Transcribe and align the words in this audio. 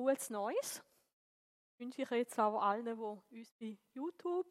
gutes 0.00 0.30
Neues. 0.30 0.82
Wünsche 1.76 2.02
ich 2.02 2.10
jetzt 2.10 2.38
auch 2.38 2.60
allen, 2.62 2.84
die 2.84 3.36
uns 3.38 3.52
bei 3.52 3.76
YouTube 3.92 4.46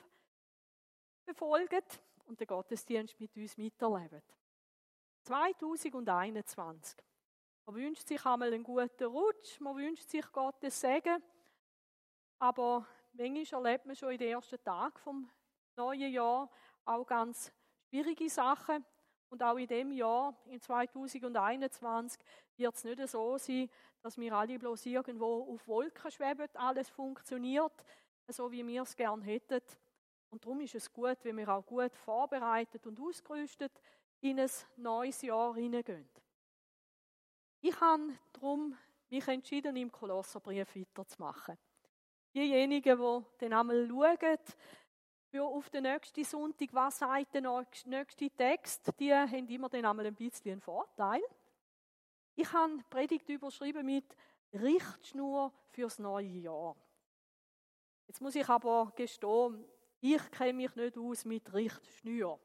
befolgen 1.26 1.84
und 2.26 2.40
den 2.40 2.48
Gottesdienst 2.48 3.20
mit 3.20 3.36
uns 3.36 3.58
miterleben. 3.58 4.22
2021. 5.24 7.00
Man 7.66 7.76
wünscht 7.76 8.08
sich 8.08 8.24
einmal 8.26 8.54
einen 8.54 8.64
guten 8.64 9.06
Rutsch, 9.06 9.60
man 9.60 9.76
wünscht 9.76 10.10
sich 10.10 10.32
Gottes 10.32 10.80
Segen, 10.80 11.24
aber 12.40 12.86
manchmal 13.14 13.66
erlebt 13.66 13.86
man 13.86 13.96
schon 13.96 14.12
in 14.12 14.20
den 14.20 14.34
ersten 14.34 14.64
Tagen 14.64 14.98
vom 15.00 15.30
neuen 15.76 16.12
Jahr 16.12 16.50
auch 16.86 17.06
ganz 17.06 17.52
schwierige 17.90 18.30
Sachen. 18.30 18.86
Und 19.30 19.44
auch 19.44 19.58
in 19.58 19.68
dem 19.68 19.92
Jahr, 19.92 20.36
in 20.46 20.60
2021, 20.60 22.20
wird 22.58 22.76
es 22.76 22.84
nicht 22.84 23.08
so 23.08 23.38
sein, 23.38 23.70
dass 24.02 24.18
wir 24.18 24.34
alle 24.34 24.58
bloß 24.58 24.86
irgendwo 24.86 25.54
auf 25.54 25.68
Wolken 25.68 26.12
schweben, 26.12 26.48
alles 26.56 26.90
funktioniert, 26.90 27.74
so 28.28 28.52
wie 28.52 28.66
wir 28.66 28.84
es 28.84 28.96
gern 28.96 29.22
hätten. 29.22 29.62
Und 30.30 30.46
darum 30.46 30.62
ist 30.62 30.76
es 30.76 30.92
gut, 30.92 31.18
wenn 31.24 31.38
wir 31.38 31.50
auch 31.50 31.66
gut 31.66 31.96
vorbereitet 31.96 32.86
und 32.86 33.00
ausgerüstet 33.00 33.72
in 34.22 34.40
ein 34.40 34.50
neues 34.78 35.22
Jahr 35.22 35.56
hineingehen. 35.56 36.08
Ich 37.62 37.80
habe 37.82 38.14
darum 38.32 38.78
mich 39.10 39.28
entschieden, 39.28 39.76
im 39.76 39.92
Kolosserbrief 39.92 40.76
weiterzumachen. 40.76 41.58
Diejenigen, 42.34 42.98
die 42.98 43.24
dann 43.40 43.54
einmal 43.54 43.88
schauen, 43.88 44.38
für 45.30 45.44
auf 45.44 45.70
den 45.70 45.84
nächsten 45.84 46.24
Sonntag, 46.24 46.70
was 46.74 47.00
sagt 47.00 47.34
der 47.34 47.66
nächste 47.86 48.30
Text, 48.32 48.92
die 49.00 49.14
haben 49.14 49.48
immer 49.48 49.70
dann 49.70 49.86
einmal 49.86 50.08
ein 50.08 50.16
bisschen 50.16 50.54
einen 50.54 50.62
Vorteil. 50.62 51.22
Ich 52.42 52.54
habe 52.54 52.78
die 52.78 52.84
Predigt 52.90 53.28
überschrieben 53.28 53.86
mit 53.86 54.16
Richtschnur 54.54 55.52
fürs 55.68 56.00
neue 56.00 56.26
Jahr. 56.26 56.74
Jetzt 58.08 58.22
muss 58.22 58.34
ich 58.34 58.48
aber 58.48 58.94
gestehen, 58.96 59.66
ich 60.00 60.32
kenne 60.32 60.54
mich 60.54 60.74
nicht 60.74 60.98
aus 60.98 61.26
mit 61.26 61.52
Richtschnür. 61.52 62.40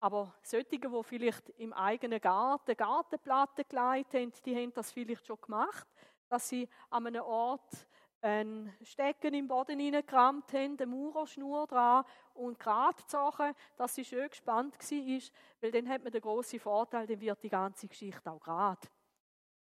Aber 0.00 0.34
solche, 0.42 0.78
die 0.78 1.02
vielleicht 1.02 1.48
im 1.56 1.72
eigenen 1.72 2.20
Garten 2.20 2.76
Gartenplatten 2.76 3.64
gelegt 3.66 4.12
haben, 4.12 4.32
die 4.44 4.54
haben 4.54 4.74
das 4.74 4.92
vielleicht 4.92 5.26
schon 5.26 5.40
gemacht, 5.40 5.88
dass 6.28 6.50
sie 6.50 6.68
an 6.90 7.06
einem 7.06 7.22
Ort 7.22 7.88
ein 8.20 8.74
Stecken 8.82 9.34
im 9.34 9.46
Boden 9.46 9.78
hineingerammt 9.78 10.52
haben, 10.52 10.76
eine 10.76 10.86
Maurerschnur 10.86 11.66
dran 11.66 12.04
und 12.34 12.58
gerade 12.58 12.96
gezogen, 12.96 13.54
dass 13.76 13.94
sie 13.94 14.04
schön 14.04 14.28
gespannt 14.28 14.74
war, 14.74 15.20
weil 15.60 15.70
dann 15.70 15.88
hat 15.88 16.02
man 16.02 16.12
den 16.12 16.20
grossen 16.20 16.58
Vorteil, 16.58 17.06
dann 17.06 17.20
wird 17.20 17.42
die 17.42 17.48
ganze 17.48 17.86
Geschichte 17.88 18.30
auch 18.30 18.40
gerade. 18.40 18.88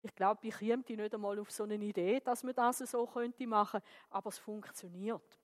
Ich 0.01 0.13
glaube, 0.13 0.45
ich 0.45 0.57
käme 0.57 0.83
nicht 0.85 1.13
einmal 1.13 1.39
auf 1.39 1.49
so 1.49 1.63
eine 1.63 1.75
Idee, 1.75 2.19
dass 2.19 2.43
man 2.43 2.53
das 2.53 2.79
so 2.79 3.05
könnte 3.07 3.47
machen, 3.47 3.81
aber 4.09 4.29
es 4.29 4.37
funktioniert. 4.37 5.39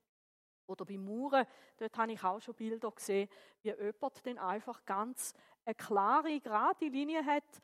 Oder 0.68 0.86
beim 0.86 1.04
Mauern, 1.04 1.48
dort 1.78 1.98
habe 1.98 2.12
ich 2.12 2.24
auch 2.24 2.42
schon 2.42 2.54
Bilder 2.54 2.92
gesehen, 2.92 3.30
wie 3.62 3.70
jemand 3.70 4.26
dann 4.26 4.38
einfach 4.38 4.86
ganz 4.86 5.34
eine 5.66 5.76
klare, 5.76 6.40
gerade 6.42 6.86
Linie 6.88 7.26
hat. 7.26 7.62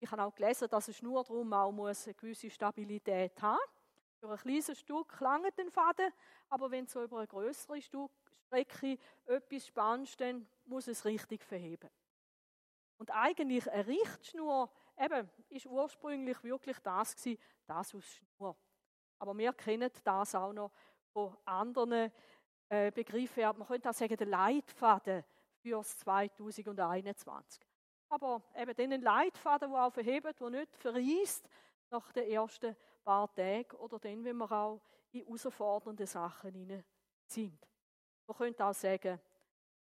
Ich 0.00 0.10
habe 0.10 0.24
auch 0.24 0.34
gelesen, 0.34 0.68
dass 0.70 0.88
eine 0.88 0.94
Schnur 0.94 1.22
drum 1.22 1.52
auch 1.52 1.70
eine 1.70 2.14
gewisse 2.14 2.50
Stabilität 2.50 3.40
haben 3.42 3.58
muss. 3.58 3.77
Für 4.20 4.30
ein 4.30 4.38
kleines 4.38 4.78
Stück 4.78 5.20
lange 5.20 5.52
den 5.52 5.70
Faden, 5.70 6.12
aber 6.48 6.70
wenn 6.70 6.86
du 6.86 7.02
über 7.02 7.18
eine 7.18 7.26
größere 7.26 7.80
Strecke 7.80 8.98
etwas 9.26 9.66
spannst, 9.66 10.20
dann 10.20 10.46
muss 10.64 10.88
es 10.88 11.04
richtig 11.04 11.44
verheben. 11.44 11.88
Und 12.98 13.12
eigentlich 13.12 13.70
eine 13.70 13.86
Richtschnur, 13.86 14.70
eben, 14.98 15.30
ist 15.50 15.66
ursprünglich 15.66 16.42
wirklich 16.42 16.78
das 16.80 17.14
gewesen, 17.14 17.40
das 17.66 17.94
aus 17.94 18.04
Schnur. 18.04 18.56
Aber 19.20 19.36
wir 19.38 19.52
kennen 19.52 19.90
das 20.02 20.34
auch 20.34 20.52
noch 20.52 20.72
von 21.12 21.36
anderen 21.44 22.12
äh, 22.68 22.90
Begriffen. 22.90 23.42
Man 23.42 23.66
könnte 23.66 23.88
auch 23.88 23.94
sagen, 23.94 24.16
der 24.16 24.26
Leitfaden 24.26 25.24
fürs 25.60 25.96
2021. 25.98 27.64
Aber 28.08 28.42
eben 28.56 28.74
den 28.74 29.02
Leitfaden, 29.02 29.70
der 29.70 29.84
auch 29.84 29.92
verhebt, 29.92 30.40
der 30.40 30.50
nicht 30.50 30.76
verreist 30.76 31.48
nach 31.90 32.12
den 32.12 32.30
ersten 32.30 32.76
paar 33.04 33.32
Tage 33.34 33.76
oder 33.78 33.98
dann, 33.98 34.24
wenn 34.24 34.36
wir 34.36 34.50
auch 34.50 34.80
in 35.12 35.24
herausfordernde 35.24 36.06
Sachen 36.06 36.52
hinein 36.52 36.84
sind. 37.26 37.58
Man 38.26 38.36
könnte 38.36 38.64
auch 38.64 38.74
sagen, 38.74 39.18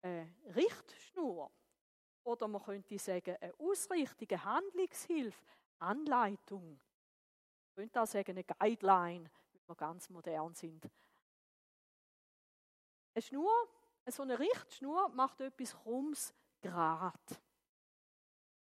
eine 0.02 0.36
Richtschnur. 0.56 1.52
Oder 2.24 2.47
man 2.47 2.62
könnte 2.62 3.00
sagen, 3.00 3.36
eine 3.40 3.53
Ausrichtung, 3.57 4.28
eine 4.30 4.44
Handlungshilfe, 4.44 5.41
Anleitung. 5.80 6.68
Man 6.69 7.75
könnte 7.75 8.02
auch 8.02 8.07
sagen, 8.07 8.31
eine 8.31 8.44
Guideline, 8.44 9.30
wenn 9.53 9.62
wir 9.68 9.75
ganz 9.75 10.09
modern 10.09 10.53
sind. 10.53 10.90
Eine 13.13 13.22
Schnur, 13.22 13.52
so 14.06 14.24
eine 14.24 14.38
Richtschnur 14.38 15.09
macht 15.09 15.41
etwas 15.41 15.74
krumms 15.74 16.34
gerade. 16.62 17.13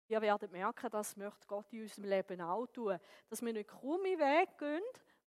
Ihr 0.09 0.22
werdet 0.22 0.51
merken, 0.51 0.90
das 0.90 1.18
möchte 1.18 1.45
Gott 1.47 1.72
in 1.73 1.81
unserem 1.81 2.06
Leben 2.06 2.41
auch 2.41 2.68
tun. 2.68 2.97
Dass 3.29 3.41
wir 3.41 3.51
nicht 3.51 3.68
krumme 3.69 4.18
Wege 4.18 4.53
gehen, 4.57 4.84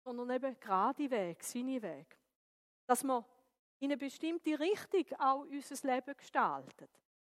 sondern 0.03 0.29
eben 0.29 0.59
gerade 0.59 1.09
Weg, 1.09 1.43
seine 1.43 1.81
Weg. 1.81 2.17
Dass 2.85 3.03
wir 3.03 3.25
in 3.79 3.91
eine 3.91 3.97
bestimmte 3.97 4.59
Richtung 4.59 5.19
auch 5.19 5.41
unser 5.41 5.87
Leben 5.87 6.15
gestalten. 6.15 6.87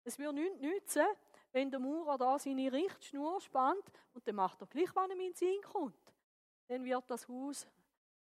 Es 0.05 0.19
wird 0.19 0.34
nichts 0.34 0.60
nützen, 0.60 1.06
wenn 1.53 1.71
der 1.71 1.81
Maurer 1.81 2.19
da 2.19 2.38
seine 2.38 2.72
Richtschnur 2.72 3.41
spannt 3.41 3.84
und 4.12 4.26
dann 4.26 4.34
macht 4.34 4.61
er 4.61 4.66
gleich, 4.66 4.91
wann 4.94 5.11
ihm 5.11 5.21
in 5.21 5.26
den 5.32 5.34
Sinn 5.34 5.62
kommt. 5.62 6.12
Dann 6.69 6.84
wird 6.84 7.11
das 7.11 7.28
Haus 7.28 7.66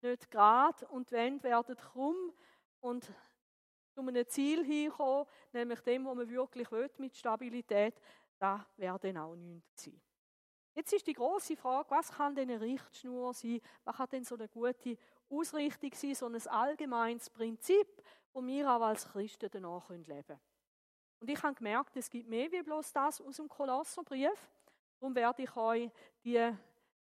nicht 0.01 0.31
gerade 0.31 0.87
und 0.87 1.11
Wände 1.11 1.43
werden 1.43 1.75
krumm 1.75 2.33
und 2.79 3.11
zu 3.93 4.01
einem 4.01 4.27
Ziel 4.27 4.63
hinkommen, 4.63 5.25
nämlich 5.51 5.81
dem, 5.81 6.05
was 6.05 6.15
man 6.15 6.29
wirklich 6.29 6.71
will, 6.71 6.89
mit 6.97 7.15
Stabilität, 7.15 7.95
das 8.39 8.61
wäre 8.77 8.99
dann 8.99 9.17
auch 9.17 9.35
nichts 9.35 9.83
gewesen. 9.83 10.01
Jetzt 10.73 10.93
ist 10.93 11.07
die 11.07 11.13
große 11.13 11.57
Frage, 11.57 11.89
was 11.89 12.11
kann 12.11 12.35
denn 12.35 12.51
eine 12.51 12.61
Richtschnur 12.61 13.33
sein? 13.33 13.59
Was 13.83 13.95
kann 13.97 14.09
denn 14.09 14.23
so 14.23 14.35
eine 14.35 14.47
gute 14.47 14.97
Ausrichtung 15.27 15.91
sein, 15.93 16.13
so 16.13 16.27
ein 16.27 16.47
allgemeines 16.47 17.31
Prinzip, 17.31 17.87
wo 18.31 18.45
wir 18.45 18.71
auch 18.71 18.81
als 18.81 19.09
Christen 19.11 19.49
danach 19.51 19.89
leben 19.89 20.05
können? 20.05 20.39
Und 21.19 21.29
ich 21.29 21.41
habe 21.41 21.55
gemerkt, 21.55 21.97
es 21.97 22.09
gibt 22.09 22.29
mehr 22.29 22.51
wie 22.51 22.61
bloß 22.61 22.93
das 22.93 23.21
aus 23.21 23.37
dem 23.37 23.49
Kolosserbrief. 23.49 24.51
Darum 24.99 25.15
werde 25.15 25.43
ich 25.43 25.55
euch 25.55 25.89
die 26.23 26.53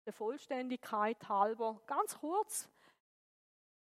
der 0.07 0.13
Vollständigkeit 0.13 1.29
halber 1.29 1.81
ganz 1.87 2.17
kurz 2.19 2.69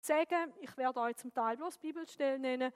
sagen. 0.01 0.53
Ich 0.61 0.77
werde 0.77 1.01
euch 1.01 1.17
zum 1.17 1.33
Teil 1.33 1.57
bloß 1.57 1.79
Bibelstellen 1.79 2.41
nennen, 2.41 2.73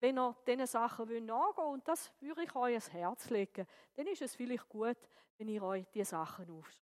wenn 0.00 0.18
ihr 0.18 0.36
diesen 0.46 0.66
Sachen 0.66 1.04
nachgehen 1.04 1.28
wollt, 1.28 1.58
und 1.58 1.88
das 1.88 2.10
würde 2.20 2.42
ich 2.42 2.54
euch 2.56 2.72
ans 2.72 2.92
Herz 2.92 3.30
legen, 3.30 3.66
dann 3.94 4.06
ist 4.06 4.22
es 4.22 4.34
vielleicht 4.34 4.68
gut, 4.68 4.96
wenn 5.36 5.48
ihr 5.48 5.62
euch 5.62 5.86
diese 5.92 6.10
Sachen 6.10 6.50
aufschreibt. 6.50 6.78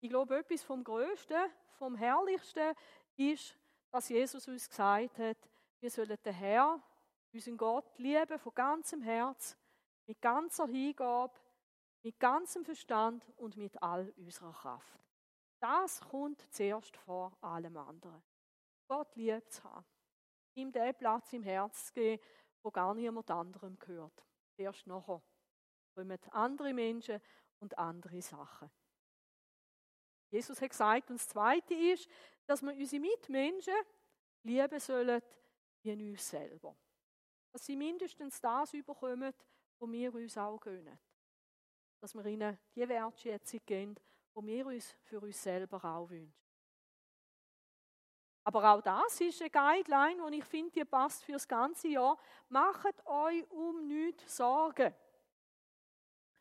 Ich 0.00 0.08
glaube, 0.08 0.38
etwas 0.38 0.62
vom 0.62 0.84
Größten, 0.84 1.50
vom 1.72 1.96
Herrlichsten 1.96 2.74
ist, 3.16 3.56
dass 3.90 4.08
Jesus 4.08 4.46
uns 4.48 4.68
gesagt 4.68 5.18
hat, 5.18 5.36
wir 5.80 5.90
sollen 5.90 6.16
den 6.22 6.34
Herr, 6.34 6.80
unseren 7.32 7.56
Gott, 7.56 7.98
lieben 7.98 8.38
von 8.38 8.54
ganzem 8.54 9.02
Herz, 9.02 9.56
mit 10.06 10.20
ganzer 10.20 10.66
Hingabe, 10.66 11.38
mit 12.02 12.18
ganzem 12.18 12.64
Verstand 12.64 13.26
und 13.36 13.56
mit 13.56 13.82
all 13.82 14.12
unserer 14.16 14.52
Kraft. 14.52 14.98
Das 15.60 16.00
kommt 16.00 16.46
zuerst 16.50 16.96
vor 16.96 17.36
allem 17.40 17.76
anderen. 17.76 18.22
Gott 18.88 19.14
liebt 19.16 19.52
zu 19.52 19.64
haben 19.64 19.84
ihm 20.54 20.72
den 20.72 20.94
Platz 20.94 21.32
im 21.32 21.42
Herz 21.42 21.92
geben, 21.92 22.22
wo 22.62 22.70
gar 22.70 22.94
niemand 22.94 23.30
anderem 23.30 23.78
gehört. 23.78 24.24
Erst 24.56 24.86
nachher 24.86 25.22
kommen 25.94 26.18
andere 26.30 26.74
Menschen 26.74 27.20
und 27.58 27.76
andere 27.78 28.20
Sachen. 28.22 28.70
Jesus 30.30 30.60
hat 30.60 30.70
gesagt, 30.70 31.10
und 31.10 31.18
das 31.18 31.28
Zweite 31.28 31.74
ist, 31.74 32.08
dass 32.46 32.62
wir 32.62 32.72
unsere 32.72 33.00
Mitmenschen 33.00 33.74
lieben 34.42 34.80
sollen 34.80 35.22
wie 35.82 36.10
uns 36.10 36.28
selber. 36.28 36.76
Dass 37.52 37.66
sie 37.66 37.76
mindestens 37.76 38.40
das 38.40 38.72
überkommen, 38.74 39.32
wo 39.78 39.90
wir 39.90 40.14
uns 40.14 40.38
auch 40.38 40.60
gönnen. 40.60 40.98
Dass 42.00 42.14
wir 42.14 42.24
ihnen 42.26 42.58
die 42.74 42.88
Wertschätzung 42.88 43.60
geben, 43.66 43.94
die 44.36 44.46
wir 44.46 44.66
uns 44.66 44.94
für 45.02 45.20
uns 45.20 45.42
selber 45.42 45.84
auch 45.84 46.08
wünschen. 46.08 46.49
Aber 48.44 48.72
auch 48.72 48.80
das 48.80 49.20
ist 49.20 49.40
eine 49.40 49.50
Guideline, 49.50 50.30
die 50.30 50.38
ich 50.38 50.44
finde, 50.44 50.72
die 50.72 50.84
passt 50.84 51.24
für 51.24 51.32
das 51.32 51.46
ganze 51.46 51.88
Jahr. 51.88 52.18
Macht 52.48 53.06
euch 53.06 53.48
um 53.50 53.86
nichts 53.86 54.36
Sorgen. 54.36 54.94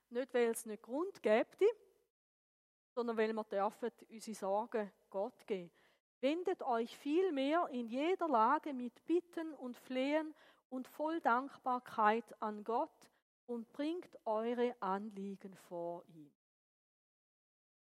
Nicht, 0.09 0.33
weil 0.33 0.49
es 0.49 0.65
nicht 0.65 0.81
Grund 0.81 1.21
gibt, 1.21 1.61
sondern 2.95 3.17
weil 3.17 3.33
wir 3.33 3.43
dürfen 3.43 3.91
unsere 4.09 4.35
Sorgen 4.35 4.91
Gott 5.09 5.45
geben. 5.45 5.71
Wendet 6.21 6.63
euch 6.63 6.97
vielmehr 6.97 7.67
in 7.69 7.87
jeder 7.87 8.27
Lage 8.27 8.73
mit 8.73 9.05
Bitten 9.05 9.53
und 9.53 9.77
Flehen 9.77 10.33
und 10.69 10.87
voll 10.87 11.21
Dankbarkeit 11.21 12.41
an 12.41 12.63
Gott 12.63 13.09
und 13.45 13.71
bringt 13.71 14.17
eure 14.25 14.75
Anliegen 14.81 15.55
vor 15.55 16.03
ihn. 16.07 16.31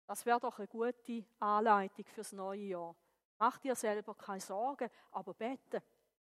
Das 0.07 0.25
wäre 0.25 0.39
doch 0.39 0.57
eine 0.57 0.67
gute 0.67 1.25
Anleitung 1.39 2.05
fürs 2.05 2.31
neue 2.31 2.61
Jahr. 2.61 2.95
Mach 3.39 3.57
dir 3.57 3.73
selber 3.73 4.13
keine 4.15 4.41
Sorgen, 4.41 4.89
aber 5.11 5.33
bete. 5.33 5.81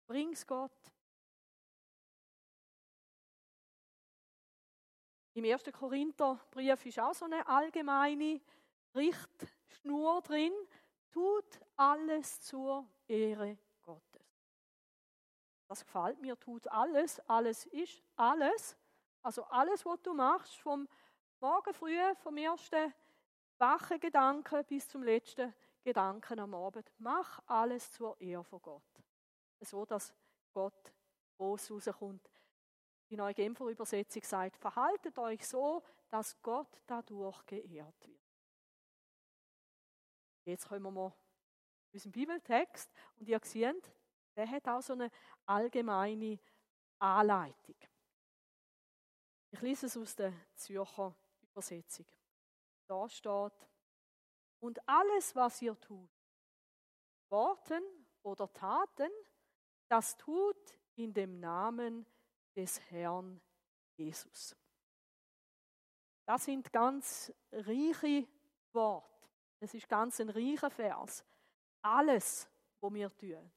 Bring's 0.05 0.45
Gott. 0.45 0.91
Im 5.33 5.45
1. 5.45 5.63
Korintherbrief 5.71 6.85
ist 6.85 6.99
auch 6.99 7.13
so 7.13 7.23
eine 7.23 7.47
allgemeine 7.47 8.41
Richtschnur 8.93 10.21
drin. 10.21 10.51
Tut 11.11 11.61
alles 11.77 12.41
zur 12.41 12.85
Ehre 13.07 13.57
Gottes. 13.81 14.27
Das 15.69 15.85
gefällt 15.85 16.19
mir, 16.19 16.37
tut 16.37 16.67
alles. 16.67 17.21
Alles 17.21 17.65
ist 17.67 18.03
alles. 18.17 18.75
Also 19.21 19.45
alles, 19.45 19.85
was 19.85 20.01
du 20.01 20.13
machst, 20.13 20.57
vom 20.57 20.89
Morgen 21.39 21.73
früh, 21.73 21.97
vom 22.15 22.35
ersten 22.35 22.93
wachen 23.57 23.99
Gedanken 24.01 24.65
bis 24.65 24.87
zum 24.89 25.03
letzten 25.03 25.53
Gedanken 25.89 26.39
am 26.39 26.53
Abend. 26.53 26.91
Mach 26.99 27.41
alles 27.47 27.91
zur 27.91 28.19
Ehre 28.21 28.43
von 28.43 28.61
Gott. 28.61 29.03
So, 29.59 29.85
dass 29.85 30.13
Gott 30.53 30.93
groß 31.37 31.71
rauskommt. 31.71 32.29
Die 33.09 33.17
neue 33.17 33.33
Genfer 33.33 33.65
Übersetzung 33.65 34.21
sagt, 34.21 34.55
verhaltet 34.57 35.17
euch 35.17 35.47
so, 35.47 35.81
dass 36.09 36.39
Gott 36.43 36.69
dadurch 36.85 37.43
geehrt 37.47 38.07
wird. 38.07 38.19
Jetzt 40.45 40.67
kommen 40.67 40.93
wir 40.93 41.11
zu 41.87 41.93
unserem 41.93 42.11
Bibeltext 42.11 42.91
und 43.17 43.27
ihr 43.27 43.39
seht, 43.43 43.91
der 44.35 44.47
hat 44.47 44.67
auch 44.67 44.83
so 44.83 44.93
eine 44.93 45.09
allgemeine 45.47 46.39
Anleitung. 46.99 47.75
Ich 49.49 49.61
lese 49.61 49.87
es 49.87 49.97
aus 49.97 50.15
der 50.15 50.33
Zürcher 50.53 51.15
Übersetzung. 51.41 52.05
Da 52.87 53.09
steht, 53.09 53.69
und 54.59 54.87
alles, 54.87 55.35
was 55.35 55.61
ihr 55.61 55.79
tut, 55.79 56.09
Worten 57.29 57.83
oder 58.23 58.51
Taten, 58.51 59.11
das 59.87 60.17
tut 60.17 60.79
in 60.95 61.13
dem 61.13 61.39
Namen 61.39 62.05
des 62.55 62.79
Herrn 62.89 63.41
Jesus. 63.95 64.55
Das 66.25 66.45
sind 66.45 66.71
ganz 66.71 67.33
reiche 67.51 68.27
Worte. 68.73 69.27
Es 69.59 69.73
ist 69.73 69.89
ganz 69.89 70.19
ein 70.19 70.29
reicher 70.29 70.69
Vers. 70.69 71.25
Alles, 71.81 72.49
was 72.79 72.93
wir 72.93 73.15
tun. 73.17 73.51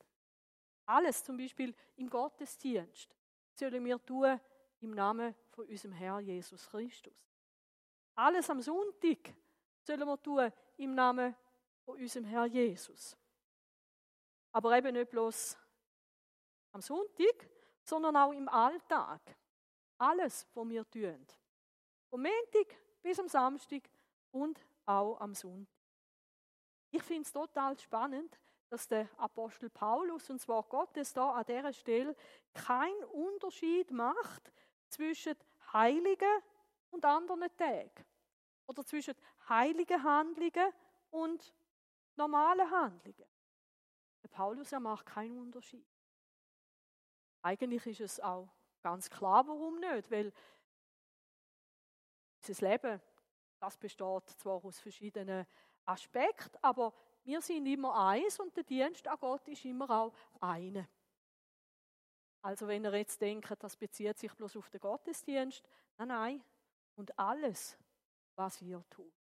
Alles, 0.87 1.23
zum 1.23 1.37
Beispiel 1.37 1.75
im 1.97 2.09
Gottesdienst, 2.09 3.15
sollen 3.55 3.85
wir 3.85 4.05
tun 4.05 4.41
im 4.81 4.93
Namen 4.93 5.35
von 5.51 5.67
unserem 5.67 5.93
Herrn 5.93 6.25
Jesus 6.25 6.69
Christus. 6.69 7.13
Alles 8.15 8.49
am 8.51 8.61
Sonntag 8.61 9.35
sollen 9.83 10.07
wir 10.07 10.23
tun 10.23 10.53
im 10.77 10.95
Namen 10.95 11.35
von 11.85 11.99
unserem 11.99 12.25
Herrn 12.25 12.51
Jesus. 12.51 13.17
Aber 14.53 14.77
eben 14.77 14.95
nicht 14.95 15.11
bloß 15.11 15.57
am 16.73 16.81
Sonntag, 16.81 17.49
sondern 17.85 18.17
auch 18.17 18.33
im 18.33 18.49
Alltag. 18.49 19.21
Alles, 19.99 20.47
was 20.55 20.69
wir 20.69 20.89
tun. 20.91 21.27
Vom 22.11 22.23
Montag 22.23 22.77
bis 23.03 23.19
am 23.19 23.29
Samstag 23.29 23.89
und 24.31 24.61
auch 24.85 25.21
am 25.21 25.35
Sonntag. 25.35 25.73
Ich 26.91 27.03
finde 27.03 27.23
es 27.23 27.33
total 27.33 27.79
spannend, 27.79 28.39
dass 28.69 28.89
der 28.89 29.09
Apostel 29.19 29.71
Paulus 29.71 30.29
und 30.31 30.41
zwar 30.41 30.63
Gottes 30.63 31.13
da 31.13 31.33
an 31.33 31.45
dieser 31.47 31.73
Stelle 31.73 32.17
keinen 32.55 33.05
Unterschied 33.05 33.91
macht 33.91 34.53
zwischen 34.89 35.37
heiligen 35.73 36.43
und 36.91 37.05
anderen 37.05 37.55
Tagen. 37.57 38.05
Oder 38.67 38.85
zwischen 38.85 39.15
heiligen 39.57 40.03
Handlungen 40.03 40.73
und 41.11 41.55
normalen 42.17 42.71
Handlungen. 42.71 43.29
Der 44.23 44.29
Paulus 44.29 44.73
er 44.73 44.81
macht 44.81 45.07
keinen 45.07 45.39
Unterschied. 45.39 45.87
Eigentlich 47.43 47.87
ist 47.87 48.01
es 48.01 48.21
auch 48.21 48.49
ganz 48.83 49.11
klar, 49.11 49.47
warum 49.47 49.79
nicht, 49.79 50.11
weil 50.11 50.33
unser 52.49 52.69
Leben, 52.69 53.01
das 53.61 53.77
besteht 53.77 54.31
zwar 54.39 54.65
aus 54.65 54.79
verschiedenen 54.79 55.47
Aspekten, 55.85 56.59
aber 56.63 56.93
wir 57.25 57.41
sind 57.41 57.67
immer 57.67 57.95
eins 58.09 58.41
und 58.41 58.57
der 58.57 58.65
Dienst 58.65 59.07
an 59.07 59.19
Gott 59.19 59.47
ist 59.49 59.65
immer 59.65 59.89
auch 59.91 60.15
eine. 60.41 60.89
Also 62.43 62.67
wenn 62.67 62.85
ihr 62.85 62.95
jetzt 62.97 63.21
denkt, 63.21 63.53
das 63.61 63.77
bezieht 63.77 64.19
sich 64.19 64.33
bloß 64.35 64.57
auf 64.57 64.69
den 64.71 64.81
Gottesdienst, 64.81 65.63
nein, 65.97 66.09
nein. 66.09 66.45
Und 66.97 67.17
alles, 67.19 67.79
was 68.35 68.61
ihr 68.61 68.85
tut. 68.91 69.22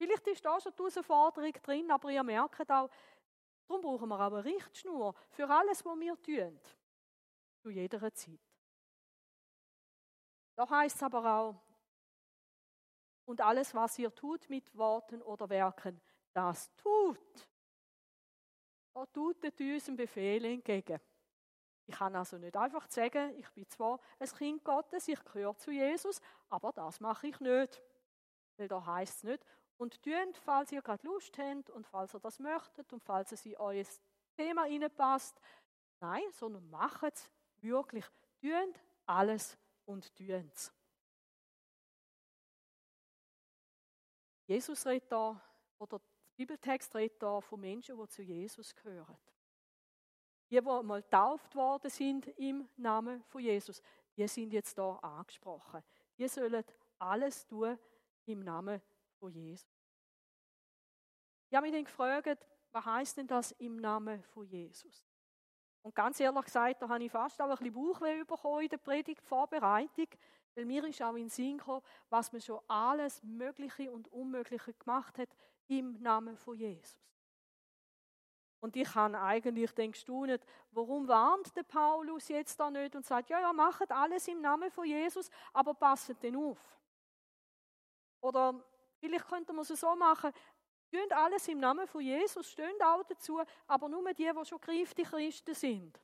Vielleicht 0.00 0.26
ist 0.28 0.42
da 0.42 0.58
schon 0.58 0.72
die 0.72 0.82
Herausforderung 0.82 1.52
drin, 1.62 1.90
aber 1.90 2.10
ihr 2.10 2.22
merkt 2.22 2.70
auch, 2.70 2.88
darum 3.68 3.82
brauchen 3.82 4.08
wir 4.08 4.14
auch 4.14 4.32
eine 4.32 4.42
Richtschnur 4.42 5.14
für 5.28 5.46
alles, 5.46 5.84
was 5.84 6.00
wir 6.00 6.22
tun. 6.22 6.58
Zu 7.58 7.68
jeder 7.68 8.14
Zeit. 8.14 8.40
Da 10.56 10.70
heißt 10.70 10.96
es 10.96 11.02
aber 11.02 11.38
auch, 11.38 11.54
und 13.26 13.42
alles, 13.42 13.74
was 13.74 13.98
ihr 13.98 14.14
tut 14.14 14.48
mit 14.48 14.74
Worten 14.74 15.20
oder 15.20 15.46
Werken, 15.50 16.00
das 16.32 16.74
tut. 16.76 17.48
Da 18.94 19.04
tut 19.04 19.44
es 19.44 19.60
unserem 19.60 19.96
Befehl 19.96 20.42
entgegen. 20.46 20.98
Ich 21.84 21.94
kann 21.94 22.16
also 22.16 22.38
nicht 22.38 22.56
einfach 22.56 22.88
sagen, 22.88 23.38
ich 23.38 23.50
bin 23.50 23.68
zwar 23.68 24.00
ein 24.18 24.28
Kind 24.28 24.64
Gottes, 24.64 25.08
ich 25.08 25.22
gehöre 25.26 25.58
zu 25.58 25.70
Jesus, 25.70 26.22
aber 26.48 26.72
das 26.72 27.00
mache 27.00 27.26
ich 27.26 27.38
nicht. 27.40 27.82
Weil 28.56 28.68
da 28.68 28.84
heißt 28.84 29.18
es 29.18 29.24
nicht, 29.24 29.44
und 29.80 30.02
tun, 30.02 30.34
falls 30.44 30.70
ihr 30.72 30.82
gerade 30.82 31.06
Lust 31.06 31.38
habt 31.38 31.70
und 31.70 31.86
falls 31.86 32.14
ihr 32.14 32.20
das 32.20 32.38
möchtet 32.38 32.92
und 32.92 33.02
falls 33.02 33.32
es 33.32 33.46
in 33.46 33.56
euer 33.56 33.84
Thema 34.36 34.66
passt. 34.90 35.40
Nein, 36.00 36.30
sondern 36.32 36.68
macht 36.68 37.14
es 37.14 37.30
wirklich. 37.62 38.04
Tun 38.42 38.74
alles 39.06 39.56
und 39.86 40.14
tun 40.14 40.50
es. 40.52 40.70
Jesus 44.46 44.84
redet 44.84 45.10
da, 45.10 45.40
oder 45.78 45.98
der 45.98 46.06
Bibeltext 46.36 46.94
redet 46.94 47.22
da 47.22 47.40
von 47.40 47.60
Menschen, 47.60 47.96
die 47.96 48.08
zu 48.08 48.22
Jesus 48.22 48.74
gehören. 48.74 49.16
Die, 50.50 50.56
die 50.56 50.60
mal 50.60 51.00
getauft 51.00 51.54
worden 51.54 51.90
sind 51.90 52.26
im 52.38 52.68
Namen 52.76 53.22
von 53.24 53.40
Jesus, 53.40 53.80
die 54.14 54.28
sind 54.28 54.52
jetzt 54.52 54.76
da 54.76 54.96
angesprochen. 54.96 55.82
Die 56.18 56.28
sollen 56.28 56.64
alles 56.98 57.46
tun 57.46 57.78
im 58.26 58.40
Namen 58.40 58.82
von 59.20 59.32
Jesus. 59.32 59.68
Ich 61.50 61.56
habe 61.56 61.66
mich 61.66 61.74
dann 61.74 61.84
gefragt, 61.84 62.46
was 62.72 62.84
heißt 62.84 63.16
denn 63.18 63.26
das 63.26 63.52
im 63.52 63.76
Namen 63.76 64.22
von 64.22 64.46
Jesus? 64.46 65.06
Und 65.82 65.94
ganz 65.94 66.20
ehrlich 66.20 66.44
gesagt, 66.44 66.82
da 66.82 66.88
habe 66.88 67.04
ich 67.04 67.12
fast 67.12 67.40
auch 67.40 67.48
ein 67.48 67.56
bisschen 67.56 67.72
Bauchweh 67.72 68.24
bekommen 68.24 68.62
in 68.62 68.68
der 68.68 68.78
Predigtvorbereitung, 68.78 70.08
weil 70.54 70.64
mir 70.64 70.84
ist 70.84 71.02
auch 71.02 71.14
in 71.14 71.24
den 71.24 71.28
Sinn 71.28 71.58
gekommen, 71.58 71.82
was 72.08 72.32
man 72.32 72.40
schon 72.40 72.60
alles 72.68 73.22
Mögliche 73.22 73.90
und 73.90 74.08
Unmögliche 74.08 74.74
gemacht 74.74 75.18
hat 75.18 75.28
im 75.68 76.00
Namen 76.00 76.36
von 76.36 76.56
Jesus. 76.56 76.98
Und 78.60 78.76
ich 78.76 78.94
habe 78.94 79.18
eigentlich 79.18 79.72
dann 79.72 79.92
gestaunt, 79.92 80.44
warum 80.70 81.08
warnt 81.08 81.56
der 81.56 81.62
Paulus 81.62 82.28
jetzt 82.28 82.60
da 82.60 82.70
nicht 82.70 82.94
und 82.94 83.06
sagt, 83.06 83.30
ja, 83.30 83.40
ja, 83.40 83.52
macht 83.54 83.90
alles 83.90 84.28
im 84.28 84.42
Namen 84.42 84.70
von 84.70 84.84
Jesus, 84.84 85.30
aber 85.54 85.72
passt 85.72 86.22
denn 86.22 86.36
auf. 86.36 86.58
Oder 88.20 88.62
vielleicht 89.00 89.26
könnte 89.26 89.52
man 89.52 89.62
es 89.62 89.68
so 89.68 89.96
machen, 89.96 90.32
tun 90.90 91.12
alles 91.12 91.48
im 91.48 91.58
Namen 91.58 91.86
von 91.86 92.00
Jesus, 92.00 92.50
stehen 92.50 92.80
auch 92.82 93.02
dazu, 93.04 93.40
aber 93.66 93.88
nur 93.88 94.12
die, 94.12 94.30
die 94.30 94.44
schon 94.44 94.60
greifte 94.60 95.02
Christen 95.02 95.54
sind. 95.54 96.00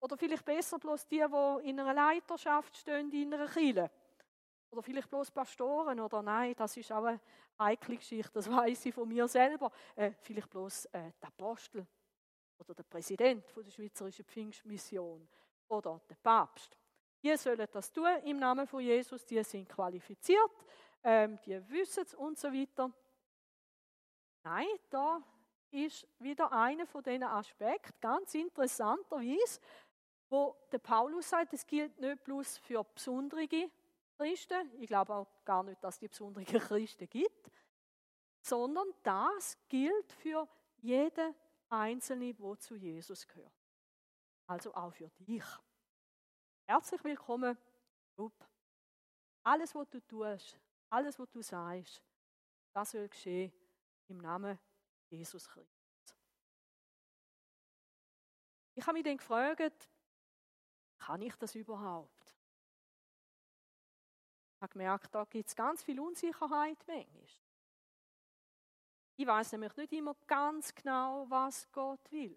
Oder 0.00 0.16
vielleicht 0.16 0.44
besser 0.44 0.78
bloß 0.78 1.06
die, 1.06 1.24
die 1.26 1.68
in 1.68 1.80
einer 1.80 1.94
Leiterschaft 1.94 2.76
stehen, 2.76 3.10
in 3.12 3.32
einer 3.32 3.48
Kirche. 3.48 3.90
Oder 4.70 4.82
vielleicht 4.82 5.08
bloß 5.08 5.30
Pastoren 5.30 5.98
oder 6.00 6.22
nein, 6.22 6.54
das 6.56 6.76
ist 6.76 6.92
auch 6.92 7.04
eine 7.04 7.20
heikle 7.58 7.96
Geschichte, 7.96 8.32
das 8.34 8.50
weiß 8.50 8.86
ich 8.86 8.94
von 8.94 9.08
mir 9.08 9.26
selber. 9.28 9.70
Äh, 9.94 10.12
vielleicht 10.20 10.50
bloß 10.50 10.86
äh, 10.86 11.12
der 11.20 11.28
Apostel 11.28 11.86
oder 12.58 12.74
der 12.74 12.82
Präsident 12.82 13.48
von 13.48 13.64
der 13.64 13.70
Schweizerischen 13.70 14.24
Pfingstmission 14.24 15.28
oder 15.68 16.00
der 16.08 16.16
Papst. 16.16 16.76
Die 17.22 17.36
sollen 17.36 17.66
das 17.70 17.92
tun 17.92 18.08
im 18.24 18.38
Namen 18.38 18.66
von 18.66 18.80
Jesus, 18.80 19.24
die 19.24 19.42
sind 19.42 19.68
qualifiziert, 19.68 20.50
ähm, 21.06 21.38
die 21.46 21.70
wissen 21.70 22.02
es 22.02 22.14
und 22.14 22.36
so 22.36 22.52
weiter. 22.52 22.92
Nein, 24.42 24.66
da 24.90 25.22
ist 25.70 26.06
wieder 26.18 26.50
einer 26.50 26.84
von 26.84 27.02
diesen 27.04 27.22
Aspekten, 27.22 27.94
ganz 28.00 28.34
interessanterweise, 28.34 29.60
wo 30.28 30.56
der 30.72 30.78
Paulus 30.78 31.30
sagt, 31.30 31.52
es 31.52 31.64
gilt 31.64 31.96
nicht 32.00 32.24
bloß 32.24 32.58
für 32.58 32.82
besondere 32.82 33.46
Christen, 34.16 34.68
ich 34.80 34.88
glaube 34.88 35.14
auch 35.14 35.28
gar 35.44 35.62
nicht, 35.62 35.82
dass 35.84 35.94
es 35.94 36.00
die 36.00 36.08
besonderen 36.08 36.44
Christen 36.44 37.08
gibt, 37.08 37.52
sondern 38.40 38.88
das 39.04 39.56
gilt 39.68 40.12
für 40.12 40.48
jeden 40.78 41.36
Einzelne, 41.68 42.34
der 42.34 42.58
zu 42.58 42.74
Jesus 42.74 43.28
gehört. 43.28 43.52
Also 44.48 44.74
auch 44.74 44.92
für 44.92 45.08
dich. 45.20 45.44
Herzlich 46.66 47.04
willkommen, 47.04 47.56
Club. 48.16 48.32
Alles, 49.44 49.72
was 49.72 49.88
du 49.88 50.00
tust, 50.00 50.58
alles, 50.90 51.18
was 51.18 51.30
du 51.30 51.42
sagst, 51.42 52.02
Das 52.72 52.90
soll 52.90 53.08
geschehen 53.08 53.52
im 54.08 54.18
Namen 54.18 54.58
Jesus 55.08 55.48
Christus. 55.48 56.16
Ich 58.74 58.86
habe 58.86 58.92
mich 58.92 59.04
dann 59.04 59.16
gefragt, 59.16 59.88
kann 60.98 61.22
ich 61.22 61.34
das 61.36 61.54
überhaupt? 61.54 62.36
Ich 64.56 64.62
habe 64.62 64.72
gemerkt, 64.72 65.14
da 65.14 65.24
gibt 65.24 65.48
es 65.48 65.56
ganz 65.56 65.82
viel 65.82 65.98
Unsicherheit 66.00 66.78
manchmal. 66.86 67.26
Ich 69.18 69.26
weiß 69.26 69.52
nämlich 69.52 69.74
nicht 69.76 69.92
immer 69.92 70.14
ganz 70.26 70.74
genau, 70.74 71.24
was 71.30 71.70
Gott 71.72 72.12
will. 72.12 72.36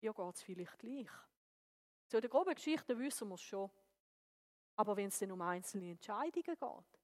Ihr 0.00 0.12
geht 0.12 0.34
es 0.34 0.42
vielleicht 0.42 0.78
gleich. 0.78 1.10
Zu 2.08 2.20
der 2.20 2.28
groben 2.30 2.54
Geschichte 2.54 2.98
wissen 2.98 3.28
wir 3.28 3.34
es 3.34 3.42
schon. 3.42 3.70
Aber 4.74 4.96
wenn 4.96 5.08
es 5.08 5.18
dann 5.20 5.30
um 5.30 5.42
einzelne 5.42 5.90
Entscheidungen 5.90 6.56
geht, 6.56 6.99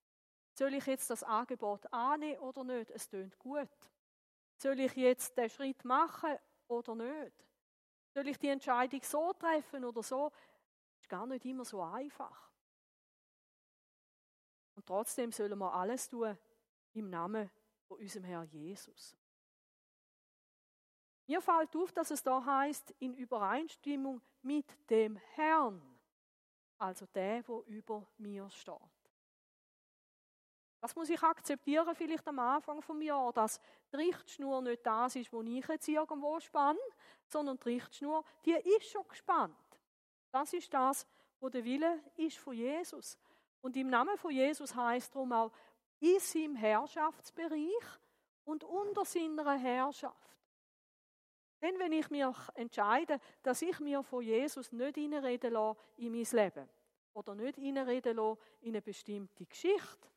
soll 0.57 0.75
ich 0.75 0.87
jetzt 0.87 1.11
das 1.11 1.23
Angebot 1.23 1.93
annehmen 1.93 2.41
oder 2.41 2.65
nicht? 2.65 2.91
Es 2.91 3.09
tönt 3.09 3.39
gut. 3.39 3.69
Soll 4.57 4.81
ich 4.81 4.95
jetzt 4.95 5.37
den 5.37 5.51
Schritt 5.51 5.85
machen 5.85 6.37
oder 6.67 6.95
nicht? 6.95 7.45
Soll 8.15 8.29
ich 8.29 8.39
die 8.39 8.49
Entscheidung 8.49 9.03
so 9.03 9.33
treffen 9.35 9.85
oder 9.85 10.03
so? 10.03 10.31
Das 10.31 11.03
ist 11.03 11.09
gar 11.11 11.27
nicht 11.27 11.45
immer 11.45 11.65
so 11.65 11.83
einfach. 11.83 12.51
Und 14.75 14.87
trotzdem 14.87 15.31
sollen 15.31 15.59
wir 15.59 15.75
alles 15.75 16.09
tun 16.09 16.37
im 16.95 17.11
Namen 17.11 17.51
von 17.87 17.99
unserem 17.99 18.25
Herrn 18.25 18.49
Jesus. 18.49 19.15
Mir 21.27 21.43
fällt 21.43 21.77
auf, 21.77 21.93
dass 21.93 22.11
es 22.11 22.23
da 22.23 22.43
heißt 22.43 22.95
in 22.99 23.15
Übereinstimmung 23.15 24.23
mit 24.43 24.67
dem 24.89 25.17
Herrn, 25.35 25.83
also 26.79 27.05
der, 27.07 27.47
wo 27.47 27.63
über 27.63 28.07
mir 28.17 28.49
steht. 28.49 28.96
Das 30.81 30.95
muss 30.95 31.09
ich 31.09 31.23
akzeptieren, 31.23 31.95
vielleicht 31.95 32.27
am 32.29 32.39
Anfang 32.39 32.83
vom 32.83 33.01
Jahr, 33.01 33.33
dass 33.33 33.61
die 33.93 33.97
Richtschnur 33.97 34.61
nicht 34.63 34.85
das 34.85 35.17
ist, 35.17 35.33
wo 35.33 35.43
ich 35.43 35.67
jetzt 35.67 35.89
irgendwo 35.89 36.39
spanne, 36.41 36.79
sondern 37.27 37.59
die 37.59 37.71
Richtschnur, 37.71 38.25
die 38.45 38.53
ist 38.53 38.91
schon 38.91 39.07
gespannt. 39.09 39.57
Das 40.31 40.53
ist 40.53 40.73
das, 40.73 41.07
wo 41.41 41.49
der 41.49 41.65
Wille 41.65 42.01
ist 42.17 42.39
von 42.39 42.55
Jesus. 42.55 43.19
Und 43.63 43.77
im 43.77 43.89
Namen 43.89 44.17
von 44.19 44.31
Jesus 44.31 44.75
heißt 44.75 45.15
darum 45.15 45.33
auch, 45.33 45.51
in 45.99 46.21
seinem 46.21 46.57
Herrschaftsbereich 46.57 47.99
und 48.45 48.65
unter 48.65 49.05
seiner 49.05 49.57
Herrschaft. 49.57 50.37
Denn 51.63 51.79
wenn 51.79 51.93
ich 51.93 52.11
mich 52.11 52.25
entscheide, 52.55 53.19
dass 53.43 53.63
ich 53.63 53.81
mir 53.81 54.03
von 54.03 54.23
Jesus 54.23 54.73
nicht 54.73 54.97
reinreden 54.97 55.53
lasse 55.53 55.81
in 55.97 56.13
mein 56.13 56.27
Leben 56.31 56.69
oder 57.15 57.35
nicht 57.35 57.59
reinreden 57.59 58.17
lasse 58.17 58.39
in 58.61 58.69
eine 58.69 58.83
bestimmte 58.83 59.47
Geschichte, 59.47 60.09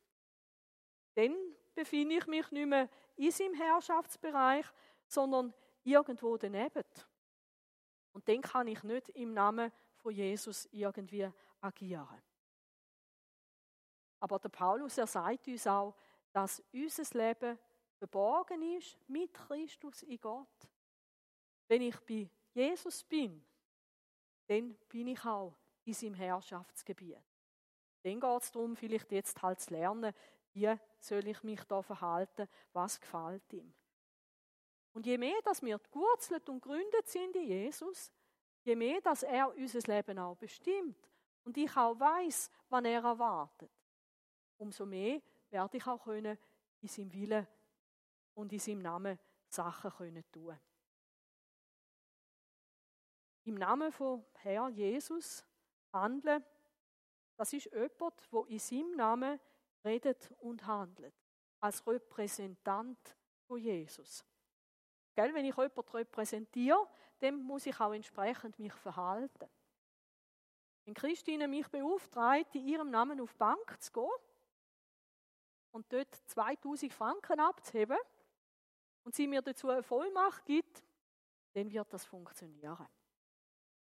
dann 1.14 1.36
befinde 1.74 2.16
ich 2.16 2.26
mich 2.26 2.50
nicht 2.50 2.66
mehr 2.66 2.88
in 3.16 3.30
seinem 3.30 3.54
Herrschaftsbereich, 3.54 4.66
sondern 5.06 5.52
irgendwo 5.84 6.36
daneben. 6.36 6.84
Und 8.12 8.28
dann 8.28 8.40
kann 8.40 8.68
ich 8.68 8.82
nicht 8.82 9.08
im 9.10 9.32
Namen 9.32 9.72
von 9.96 10.12
Jesus 10.12 10.68
irgendwie 10.72 11.28
agieren. 11.60 12.22
Aber 14.20 14.38
der 14.38 14.48
Paulus, 14.48 14.98
er 14.98 15.06
sagt 15.06 15.48
uns 15.48 15.66
auch, 15.66 15.94
dass 16.32 16.62
unser 16.72 17.18
Leben 17.18 17.58
verborgen 17.98 18.62
ist 18.76 18.96
mit 19.08 19.32
Christus 19.32 20.02
in 20.02 20.20
Gott. 20.20 20.68
Wenn 21.68 21.82
ich 21.82 21.98
bei 22.00 22.28
Jesus 22.52 23.04
bin, 23.04 23.44
dann 24.46 24.74
bin 24.88 25.08
ich 25.08 25.24
auch 25.24 25.54
in 25.84 25.94
seinem 25.94 26.14
Herrschaftsgebiet. 26.14 27.18
Dann 28.02 28.20
geht 28.20 28.42
es 28.42 28.50
darum, 28.50 28.76
vielleicht 28.76 29.12
jetzt 29.12 29.40
halt 29.42 29.60
zu 29.60 29.72
lernen, 29.72 30.14
wie 30.52 30.74
soll 30.98 31.26
ich 31.26 31.42
mich 31.42 31.62
da 31.64 31.82
verhalten, 31.82 32.48
was 32.72 33.00
gefällt 33.00 33.52
ihm. 33.52 33.72
Und 34.92 35.06
je 35.06 35.16
mehr, 35.18 35.40
dass 35.44 35.62
wir 35.62 35.78
gewurzelt 35.78 36.48
und 36.48 36.60
gründet 36.60 37.08
sind 37.08 37.36
in 37.36 37.46
Jesus, 37.46 38.12
je 38.62 38.74
mehr, 38.74 39.00
dass 39.00 39.22
er 39.22 39.54
unser 39.54 39.80
Leben 39.80 40.18
auch 40.18 40.36
bestimmt 40.36 41.08
und 41.44 41.56
ich 41.56 41.76
auch 41.76 41.98
weiß, 41.98 42.50
wann 42.68 42.84
er 42.84 43.02
erwartet, 43.02 43.70
umso 44.58 44.84
mehr 44.84 45.22
werde 45.50 45.76
ich 45.76 45.86
auch 45.86 46.02
können 46.02 46.36
in 46.80 46.88
seinem 46.88 47.12
Willen 47.12 47.46
und 48.34 48.52
in 48.52 48.58
seinem 48.58 48.82
Namen 48.82 49.18
Sachen 49.48 49.90
können 49.90 50.24
tun. 50.30 50.58
Im 53.44 53.54
Namen 53.54 53.90
von 53.90 54.24
Herr 54.34 54.68
Jesus 54.68 55.44
handeln, 55.92 56.44
das 57.36 57.52
ist 57.52 57.66
jemand, 57.72 58.32
der 58.32 58.46
in 58.48 58.58
seinem 58.58 58.90
Namen 58.92 59.40
redet 59.84 60.30
und 60.40 60.66
handelt. 60.66 61.14
Als 61.60 61.86
Repräsentant 61.86 63.16
von 63.46 63.58
Jesus. 63.58 64.24
Gell, 65.14 65.34
wenn 65.34 65.44
ich 65.44 65.56
jemanden 65.56 65.90
repräsentiere, 65.90 66.88
dann 67.18 67.42
muss 67.42 67.66
ich 67.66 67.78
auch 67.80 67.92
entsprechend 67.92 68.58
mich 68.58 68.72
verhalten. 68.72 69.48
Wenn 70.84 70.94
Christine 70.94 71.46
mich 71.46 71.68
beauftragt, 71.68 72.54
in 72.54 72.66
ihrem 72.66 72.90
Namen 72.90 73.20
auf 73.20 73.32
die 73.32 73.38
Bank 73.38 73.76
zu 73.80 73.92
gehen, 73.92 74.10
und 75.72 75.92
dort 75.92 76.14
2000 76.26 76.92
Franken 76.92 77.40
abzuheben 77.40 77.98
und 79.04 79.14
sie 79.14 79.26
mir 79.26 79.42
dazu 79.42 79.68
eine 79.68 79.82
Vollmacht 79.82 80.44
gibt, 80.44 80.82
dann 81.52 81.70
wird 81.70 81.92
das 81.92 82.04
funktionieren. 82.04 82.86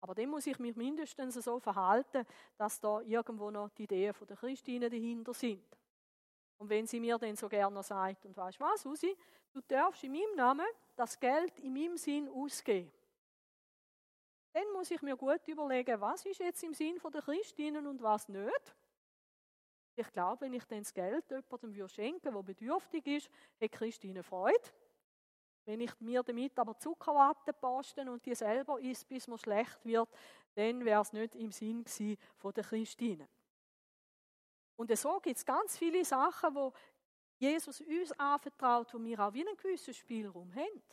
Aber 0.01 0.15
dann 0.15 0.29
muss 0.29 0.47
ich 0.47 0.59
mich 0.59 0.75
mindestens 0.75 1.35
so 1.35 1.59
verhalten, 1.59 2.25
dass 2.57 2.79
da 2.79 2.99
irgendwo 3.01 3.49
noch 3.51 3.69
die 3.69 3.83
Ideen 3.83 4.13
der 4.27 4.35
Christine 4.35 4.89
dahinter 4.89 5.33
sind. 5.33 5.65
Und 6.63 6.69
wenn 6.69 6.87
sie 6.87 7.01
mir 7.01 7.17
dann 7.17 7.35
so 7.35 7.49
gerne 7.49 7.83
sagt, 7.83 8.25
und 8.25 8.37
weißt 8.37 8.57
was, 8.61 8.83
Susi, 8.83 9.13
du 9.51 9.59
darfst 9.67 10.01
in 10.05 10.13
meinem 10.13 10.33
Namen 10.33 10.65
das 10.95 11.19
Geld 11.19 11.59
in 11.59 11.73
meinem 11.73 11.97
Sinn 11.97 12.29
ausgeben. 12.29 12.89
Dann 14.53 14.71
muss 14.71 14.89
ich 14.89 15.01
mir 15.01 15.17
gut 15.17 15.45
überlegen, 15.45 15.99
was 15.99 16.25
ist 16.25 16.39
jetzt 16.39 16.63
im 16.63 16.73
Sinn 16.73 17.01
der 17.13 17.21
Christinen 17.21 17.85
und 17.85 18.01
was 18.01 18.29
nicht. 18.29 18.75
Ich 19.97 20.09
glaube, 20.13 20.45
wenn 20.45 20.53
ich 20.53 20.63
dann 20.63 20.79
das 20.79 20.93
Geld 20.93 21.29
jemandem 21.29 21.89
schenken 21.89 22.33
würde, 22.33 22.53
der 22.53 22.53
bedürftig 22.53 23.07
ist, 23.07 23.29
hat 23.61 23.71
Christine 23.73 24.23
Freude. 24.23 24.69
Wenn 25.65 25.81
ich 25.81 25.99
mir 25.99 26.23
damit 26.23 26.57
aber 26.57 26.77
Zuckerwatte 26.77 27.51
posten 27.51 28.07
und 28.07 28.25
die 28.25 28.35
selber 28.35 28.79
isst, 28.79 29.09
bis 29.09 29.27
mir 29.27 29.37
schlecht 29.37 29.83
wird, 29.83 30.07
dann 30.55 30.85
wäre 30.85 31.01
es 31.01 31.11
nicht 31.11 31.35
im 31.35 31.51
Sinn 31.51 31.83
von 32.37 32.53
der 32.53 32.63
Christine. 32.63 33.27
Und 34.75 34.95
so 34.97 35.19
gibt 35.19 35.37
es 35.37 35.45
ganz 35.45 35.77
viele 35.77 36.03
Sachen, 36.03 36.55
wo 36.55 36.73
Jesus 37.37 37.81
uns 37.81 38.11
anvertraut, 38.13 38.93
wo 38.93 39.03
wir 39.03 39.19
auch 39.19 39.33
wie 39.33 39.45
einen 39.45 39.57
gewissen 39.57 39.93
Spielraum 39.93 40.53
haben. 40.55 40.83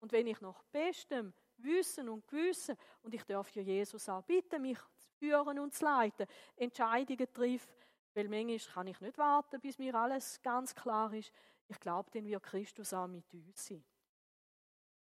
Und 0.00 0.12
wenn 0.12 0.26
ich 0.26 0.40
nach 0.40 0.62
bestem 0.64 1.32
Wissen 1.58 2.08
und 2.08 2.26
Gewissen, 2.28 2.76
und 3.02 3.14
ich 3.14 3.24
darf 3.24 3.50
ja 3.50 3.62
Jesus 3.62 4.08
auch 4.08 4.22
bitten, 4.22 4.62
mich 4.62 4.78
führen 5.18 5.58
und 5.58 5.74
zu 5.74 5.84
leiten, 5.84 6.26
Entscheidungen 6.56 7.32
trifft. 7.32 7.70
Weil 8.14 8.28
manchmal 8.28 8.74
kann 8.74 8.86
ich 8.86 9.00
nicht 9.00 9.18
warten, 9.18 9.60
bis 9.60 9.78
mir 9.78 9.94
alles 9.94 10.40
ganz 10.42 10.74
klar 10.74 11.12
ist. 11.12 11.32
Ich 11.68 11.80
glaube, 11.80 12.10
dann 12.12 12.26
wird 12.26 12.42
Christus 12.42 12.92
auch 12.92 13.06
mit 13.06 13.32
uns 13.34 13.66
sein. 13.66 13.84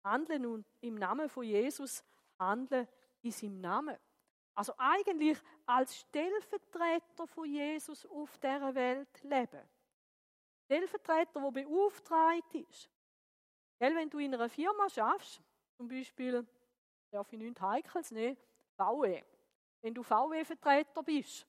Handeln 0.04 0.44
nun 0.44 0.66
im 0.82 0.96
Namen 0.96 1.30
von 1.30 1.44
Jesus, 1.44 2.04
handeln 2.40 2.88
in 3.22 3.32
seinem 3.32 3.60
Namen. 3.60 3.98
Also 4.56 4.74
eigentlich 4.78 5.38
als 5.66 5.98
Stellvertreter 5.98 7.28
von 7.28 7.46
Jesus 7.46 8.06
auf 8.06 8.38
dieser 8.38 8.74
Welt 8.74 9.24
leben. 9.24 9.62
Stellvertreter, 10.64 11.42
der 11.42 11.52
beauftragt 11.52 12.56
ist. 12.56 12.90
Gell, 13.78 13.96
wenn 13.96 14.10
du 14.10 14.18
in 14.20 14.34
einer 14.34 14.50
Firma 14.50 14.90
schaffst, 14.90 15.42
zum 15.78 15.88
Beispiel, 15.88 16.48
darf 17.12 17.32
ich 17.32 17.38
nichts 17.38 17.62
Heikles 17.62 18.12
nehmen, 18.12 18.38
VW 18.78 19.22
wenn 19.86 19.94
du 19.94 20.02
VW-Vertreter 20.02 21.04
bist, 21.04 21.46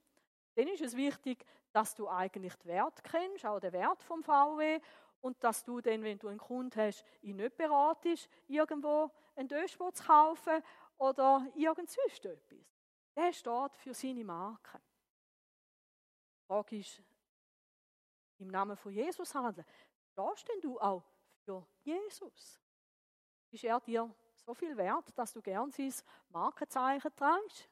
dann 0.56 0.68
ist 0.68 0.82
es 0.82 0.94
wichtig, 0.94 1.42
dass 1.72 1.94
du 1.94 2.06
eigentlich 2.06 2.54
den 2.56 2.68
Wert 2.68 3.02
kennst, 3.02 3.46
auch 3.46 3.58
den 3.58 3.72
Wert 3.72 4.02
vom 4.02 4.22
VW 4.22 4.78
und 5.22 5.42
dass 5.42 5.64
du 5.64 5.80
dann, 5.80 6.02
wenn 6.02 6.18
du 6.18 6.28
einen 6.28 6.38
Kunden 6.38 6.78
hast, 6.78 7.02
ihn 7.22 7.36
nicht 7.36 7.56
beratest, 7.56 8.28
irgendwo 8.46 9.10
einen 9.36 9.48
Döschbo 9.48 9.90
zu 9.90 10.04
kaufen 10.04 10.62
oder 10.98 11.46
irgend 11.54 11.88
sonst 11.88 12.26
etwas. 12.26 12.75
Der 13.16 13.32
steht 13.32 13.74
für 13.76 13.94
seine 13.94 14.24
Marke. 14.24 14.78
Die 16.38 16.46
Frage 16.46 16.78
ist, 16.78 17.02
im 18.38 18.48
Namen 18.48 18.76
von 18.76 18.92
Jesus 18.92 19.34
handeln. 19.34 19.66
Stehst 20.12 20.48
denn 20.48 20.60
du 20.60 20.78
auch 20.78 21.02
für 21.44 21.66
Jesus? 21.82 22.60
Ist 23.50 23.64
er 23.64 23.80
dir 23.80 24.14
so 24.34 24.54
viel 24.54 24.76
wert, 24.76 25.16
dass 25.18 25.32
du 25.32 25.40
gern 25.40 25.70
sein 25.70 25.92
Markenzeichen 26.28 27.14
trägst? 27.16 27.70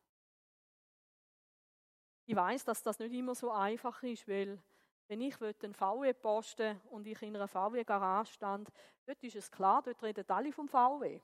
Ich 2.27 2.35
weiß, 2.35 2.65
dass 2.65 2.83
das 2.83 2.99
nicht 2.99 3.13
immer 3.13 3.35
so 3.35 3.51
einfach 3.51 4.03
ist, 4.03 4.27
weil 4.27 4.63
wenn 5.09 5.21
ich 5.21 5.39
einen 5.43 5.75
VW 5.75 6.15
posten 6.15 6.81
und 6.91 7.07
ich 7.07 7.21
in 7.21 7.37
einer 7.37 7.49
VW-Garage 7.49 8.33
stand, 8.33 8.73
dort 9.05 9.23
ist 9.23 9.37
es 9.37 9.51
klar, 9.51 9.83
dort 9.83 10.03
reden 10.03 10.25
alle 10.29 10.53
vom 10.53 10.67
VW. 10.67 11.21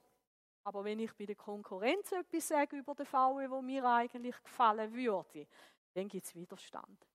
Aber 0.65 0.85
wenn 0.85 0.99
ich 0.99 1.13
bei 1.15 1.27
der 1.27 1.37
Konkurrenz 1.37 2.13
etwas 2.13 2.49
sage 2.49 2.77
über 2.77 2.95
den 2.95 3.07
VW, 3.07 3.49
wo 3.49 3.63
mir 3.63 3.85
eigentlich 3.85 4.43
gefallen 4.43 4.93
würde, 4.93 5.47
dann 5.95 6.09
gibt 6.09 6.27
es 6.27 6.35
Widerstand. 6.35 7.07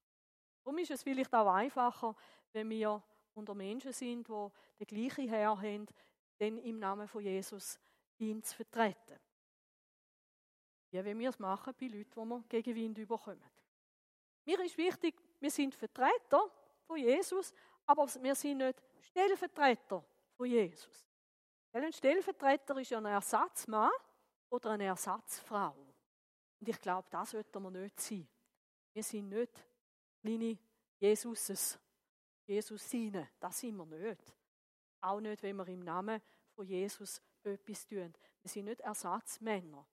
Darum 0.63 0.77
ist 0.79 0.91
es 0.91 1.03
vielleicht 1.03 1.33
auch 1.33 1.53
einfacher, 1.53 2.15
wenn 2.51 2.69
wir 2.69 3.01
unter 3.35 3.53
Menschen 3.53 3.91
sind, 3.91 4.27
die 4.27 4.49
den 4.79 4.87
gleichen 4.87 5.29
Herr 5.29 5.61
haben, 5.61 5.85
dann 6.37 6.57
im 6.57 6.79
Namen 6.79 7.07
von 7.07 7.21
Jesus 7.21 7.79
ihn 8.17 8.41
zu 8.41 8.55
vertreten. 8.55 9.19
Wie 10.91 11.03
wenn 11.03 11.19
wir 11.19 11.29
es 11.29 11.39
machen 11.39 11.73
bei 11.79 11.87
Leuten, 11.87 12.11
die 12.11 12.29
wir 12.29 12.43
gegen 12.49 12.75
Wind 12.75 12.97
überkommen. 12.97 13.51
Mir 14.45 14.59
ist 14.61 14.77
wichtig, 14.77 15.15
wir 15.39 15.51
sind 15.51 15.75
Vertreter 15.75 16.49
von 16.85 16.97
Jesus, 16.97 17.53
aber 17.85 18.07
wir 18.21 18.35
sind 18.35 18.57
nicht 18.57 18.81
Stellvertreter 19.01 20.03
von 20.35 20.45
Jesus. 20.45 21.04
Ein 21.75 21.91
Stellvertreter 21.91 22.77
ist 22.77 22.91
ja 22.91 22.99
ein 22.99 23.05
Ersatzmann 23.05 23.91
oder 24.49 24.69
eine 24.71 24.85
Ersatzfrau. 24.85 25.75
Und 26.57 26.69
ich 26.69 26.79
glaube, 26.79 27.09
das 27.11 27.31
sollten 27.31 27.61
wir 27.63 27.69
nicht 27.69 27.99
sein. 27.99 28.25
Wir 28.93 29.03
sind 29.03 29.27
nicht 29.27 29.51
kleine 30.21 30.57
Jesuses, 30.97 31.77
Jesus 32.45 32.89
seine. 32.89 33.29
Das 33.41 33.59
sind 33.59 33.75
wir 33.75 33.85
nicht. 33.85 34.33
Auch 35.01 35.19
nicht, 35.19 35.43
wenn 35.43 35.57
wir 35.57 35.67
im 35.67 35.81
Namen 35.81 36.21
von 36.55 36.65
Jesus 36.65 37.21
etwas 37.43 37.85
tun. 37.85 38.13
Wir 38.41 38.49
sind 38.49 38.65
nicht 38.65 38.79
Ersatzmänner, 38.79 39.85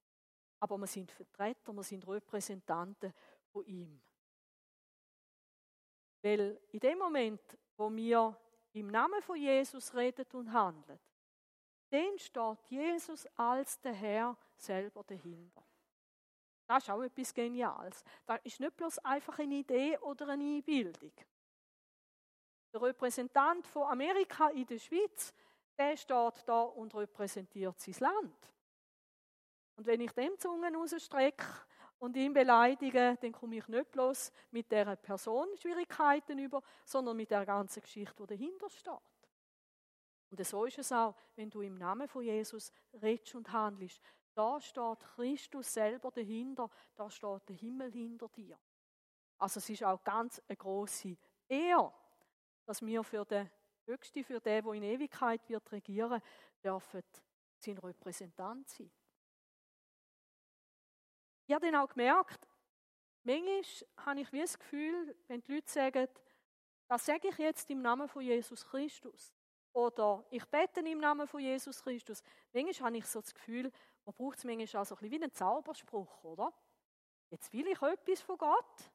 aber 0.60 0.78
wir 0.78 0.86
sind 0.86 1.10
Vertreter, 1.10 1.72
wir 1.72 1.82
sind 1.82 2.06
Repräsentanten 2.06 3.12
von 3.50 3.64
ihm. 3.64 4.00
Weil 6.22 6.60
in 6.68 6.78
dem 6.78 6.98
Moment, 6.98 7.58
wo 7.76 7.90
wir 7.90 8.40
im 8.72 8.86
Namen 8.86 9.20
von 9.20 9.36
Jesus 9.36 9.92
reden 9.94 10.26
und 10.34 10.52
handeln, 10.52 11.00
dann 11.92 12.18
steht 12.18 12.58
Jesus 12.70 13.26
als 13.36 13.78
der 13.82 13.92
Herr 13.92 14.36
selber 14.56 15.04
dahinter. 15.04 15.62
Das 16.66 16.84
ist 16.84 16.90
auch 16.90 17.02
etwas 17.02 17.34
Geniales. 17.34 18.02
Das 18.24 18.40
ist 18.44 18.60
nicht 18.60 18.76
bloß 18.76 18.98
einfach 19.00 19.38
eine 19.38 19.56
Idee 19.56 19.98
oder 19.98 20.28
eine 20.28 20.42
Einbildung. 20.42 21.12
Der 22.72 22.80
Repräsentant 22.80 23.66
von 23.66 23.82
Amerika 23.88 24.48
in 24.48 24.64
der 24.64 24.78
Schweiz, 24.78 25.34
der 25.76 25.94
steht 25.98 26.42
da 26.46 26.62
und 26.62 26.94
repräsentiert 26.94 27.78
sein 27.78 27.96
Land. 28.00 28.50
Und 29.76 29.84
wenn 29.84 30.00
ich 30.00 30.12
dem 30.12 30.38
Zungen 30.38 30.74
rausstrecke 30.74 31.44
und 31.98 32.16
ihn 32.16 32.32
beleidige, 32.32 33.18
dann 33.20 33.32
komme 33.32 33.56
ich 33.56 33.68
nicht 33.68 33.90
bloß 33.92 34.32
mit 34.50 34.72
der 34.72 34.96
Person 34.96 35.48
Schwierigkeiten 35.58 36.38
über, 36.38 36.62
sondern 36.86 37.18
mit 37.18 37.30
der 37.30 37.44
ganzen 37.44 37.82
Geschichte, 37.82 38.26
die 38.26 38.38
dahinter 38.38 38.70
steht. 38.70 39.11
Und 40.32 40.46
so 40.46 40.64
ist 40.64 40.78
es 40.78 40.90
auch, 40.92 41.14
wenn 41.36 41.50
du 41.50 41.60
im 41.60 41.74
Namen 41.74 42.08
von 42.08 42.22
Jesus 42.22 42.72
redest 43.02 43.34
und 43.34 43.52
handelst. 43.52 44.00
Da 44.32 44.58
steht 44.62 45.00
Christus 45.14 45.74
selber 45.74 46.10
dahinter, 46.10 46.70
da 46.94 47.10
steht 47.10 47.50
der 47.50 47.56
Himmel 47.56 47.92
hinter 47.92 48.30
dir. 48.30 48.58
Also 49.36 49.58
es 49.58 49.68
ist 49.68 49.84
auch 49.84 50.02
ganz 50.02 50.40
eine 50.48 50.56
große 50.56 51.18
Ehre, 51.46 51.92
dass 52.64 52.80
wir 52.80 53.04
für 53.04 53.26
den 53.26 53.50
Höchsten, 53.84 54.24
für 54.24 54.40
den, 54.40 54.64
der 54.64 54.72
in 54.72 54.82
Ewigkeit 54.84 55.46
wird 55.50 55.70
regieren, 55.70 56.22
dürfen 56.64 57.02
sein 57.58 57.76
Repräsentant 57.76 58.70
sein. 58.70 58.90
Ich 61.46 61.54
habe 61.54 61.66
dann 61.66 61.76
auch 61.76 61.90
gemerkt, 61.90 62.48
manchmal 63.22 63.62
habe 64.06 64.20
ich 64.20 64.32
wie 64.32 64.40
das 64.40 64.58
Gefühl, 64.58 65.14
wenn 65.28 65.42
die 65.42 65.56
Leute 65.56 65.70
sagen, 65.70 66.08
das 66.88 67.04
sage 67.04 67.28
ich 67.28 67.36
jetzt 67.36 67.68
im 67.68 67.82
Namen 67.82 68.08
von 68.08 68.22
Jesus 68.22 68.64
Christus. 68.64 69.34
Oder 69.72 70.24
ich 70.30 70.44
bete 70.46 70.80
im 70.80 70.98
Namen 70.98 71.26
von 71.26 71.40
Jesus 71.40 71.82
Christus. 71.82 72.22
Manchmal 72.52 72.88
habe 72.88 72.98
ich 72.98 73.06
so 73.06 73.20
das 73.20 73.32
Gefühl, 73.32 73.72
man 74.04 74.14
braucht 74.14 74.38
es 74.38 74.44
manchmal 74.44 74.82
auch 74.82 74.86
so 74.86 74.94
ein 74.94 75.00
bisschen 75.00 75.12
wie 75.12 75.22
einen 75.22 75.32
Zauberspruch, 75.32 76.24
oder? 76.24 76.52
Jetzt 77.30 77.52
will 77.52 77.66
ich 77.66 77.80
etwas 77.80 78.20
von 78.20 78.36
Gott. 78.36 78.90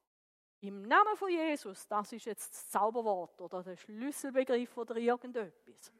Im 0.59 0.83
Namen 0.83 1.15
von 1.15 1.29
Jesus, 1.29 1.87
das 1.87 2.11
ist 2.13 2.25
jetzt 2.25 2.51
das 2.51 2.69
Zauberwort 2.69 3.39
oder 3.41 3.63
der 3.63 3.77
Schlüsselbegriff 3.77 4.75
oder 4.77 4.95
irgendetwas. 4.97 5.91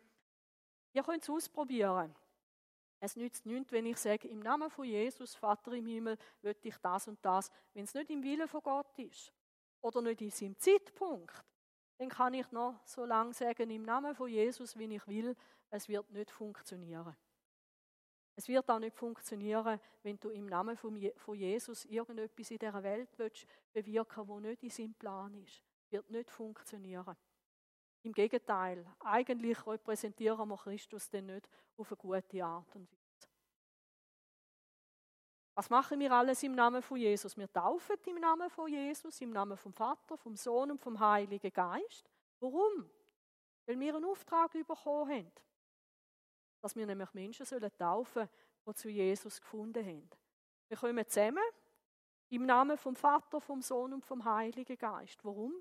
Ihr 0.94 1.04
könnt 1.04 1.24
es 1.24 1.30
ausprobieren. 1.30 2.16
Es 3.00 3.16
nützt 3.16 3.46
nichts, 3.46 3.72
wenn 3.72 3.86
ich 3.86 3.98
sage, 3.98 4.28
im 4.28 4.40
Namen 4.40 4.72
von 4.72 4.86
Jesus, 4.86 5.36
Vater 5.36 5.72
im 5.74 5.86
Himmel, 5.86 6.18
möchte 6.42 6.68
ich 6.68 6.78
das 6.78 7.08
und 7.08 7.24
das, 7.24 7.52
wenn 7.74 7.84
es 7.84 7.94
nicht 7.94 8.10
im 8.10 8.24
Willen 8.24 8.48
von 8.48 8.62
Gott 8.62 8.98
ist 8.98 9.32
oder 9.82 10.02
nicht 10.02 10.22
in 10.22 10.32
seinem 10.32 10.58
Zeitpunkt 10.58 11.44
dann 11.98 12.10
kann 12.10 12.34
ich 12.34 12.52
noch 12.52 12.80
so 12.86 13.06
lange 13.06 13.34
sagen, 13.34 13.70
im 13.70 13.84
Namen 13.84 14.16
von 14.16 14.30
Jesus, 14.30 14.78
wie 14.78 14.94
ich 14.94 15.08
will, 15.08 15.36
es 15.70 15.88
wird 15.88 16.10
nicht 16.12 16.32
funktionieren. 16.32 17.16
Es 18.36 18.48
wird 18.48 18.70
auch 18.70 18.78
nicht 18.78 18.96
funktionieren, 18.96 19.80
wenn 20.04 20.20
du 20.20 20.30
im 20.30 20.46
Namen 20.46 20.78
von 20.78 21.36
Jesus 21.36 21.86
irgendetwas 21.86 22.52
in 22.52 22.60
dieser 22.60 22.84
Welt 22.84 23.10
willst, 23.18 23.48
bewirken 23.74 24.28
wo 24.28 24.40
nicht 24.40 24.62
in 24.62 24.70
seinem 24.70 24.94
Plan 24.94 25.34
ist. 25.34 25.64
Es 25.86 25.92
wird 25.92 26.10
nicht 26.12 26.30
funktionieren. 26.30 27.16
Im 28.04 28.14
Gegenteil, 28.14 28.86
eigentlich 29.00 29.66
repräsentieren 29.66 30.48
wir 30.48 30.58
Christus 30.58 31.10
denn 31.10 31.26
nicht 31.26 31.50
auf 31.78 31.92
eine 31.92 31.98
gute 31.98 32.46
Art 32.46 32.76
und 32.76 32.88
Weise. 32.92 33.07
Was 35.58 35.72
machen 35.72 36.00
wir 36.00 36.12
alles 36.12 36.44
im 36.44 36.52
Namen 36.52 36.84
von 36.84 36.98
Jesus? 36.98 37.36
Wir 37.36 37.52
taufen 37.52 37.96
im 38.06 38.20
Namen 38.20 38.48
von 38.48 38.68
Jesus, 38.72 39.20
im 39.22 39.32
Namen 39.32 39.58
vom 39.58 39.74
Vater, 39.74 40.16
vom 40.16 40.36
Sohn 40.36 40.70
und 40.70 40.80
vom 40.80 41.00
Heiligen 41.00 41.52
Geist. 41.52 42.08
Warum? 42.40 42.88
Weil 43.66 43.80
wir 43.80 43.96
einen 43.96 44.06
Auftrag 44.06 44.52
bekommen 44.52 45.10
haben. 45.10 45.32
Dass 46.62 46.76
wir 46.76 46.86
nämlich 46.86 47.12
Menschen 47.16 47.44
sollen 47.44 47.76
taufen 47.76 48.30
die 48.68 48.74
zu 48.76 48.88
Jesus 48.88 49.42
gefunden 49.42 49.84
haben. 49.84 50.08
Wir 50.68 50.78
kommen 50.78 51.08
zusammen 51.08 51.44
im 52.30 52.46
Namen 52.46 52.78
vom 52.78 52.96
Vater, 52.96 53.42
vom 53.42 53.64
Sohn 53.64 53.94
und 53.94 54.06
vom 54.06 54.24
Heiligen 54.26 54.78
Geist. 54.78 55.26
Warum? 55.26 55.56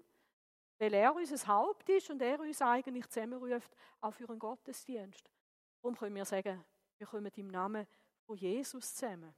Weil 0.79 0.93
er 0.93 1.15
unser 1.15 1.47
Haupt 1.47 1.89
ist 1.89 2.11
und 2.11 2.21
er 2.21 2.39
uns 2.39 2.61
eigentlich 2.61 3.09
zusammenruft, 3.09 3.75
auch 4.03 4.13
für 4.13 4.29
einen 4.29 4.41
Gottesdienst. 4.41 5.31
Darum 5.81 5.97
können 5.97 6.17
wir 6.17 6.27
sagen, 6.27 6.63
wir 6.99 7.07
kommen 7.07 7.33
im 7.35 7.49
Namen 7.49 7.87
von 8.27 8.37
Jesus 8.37 8.95
zusammen. 8.95 9.35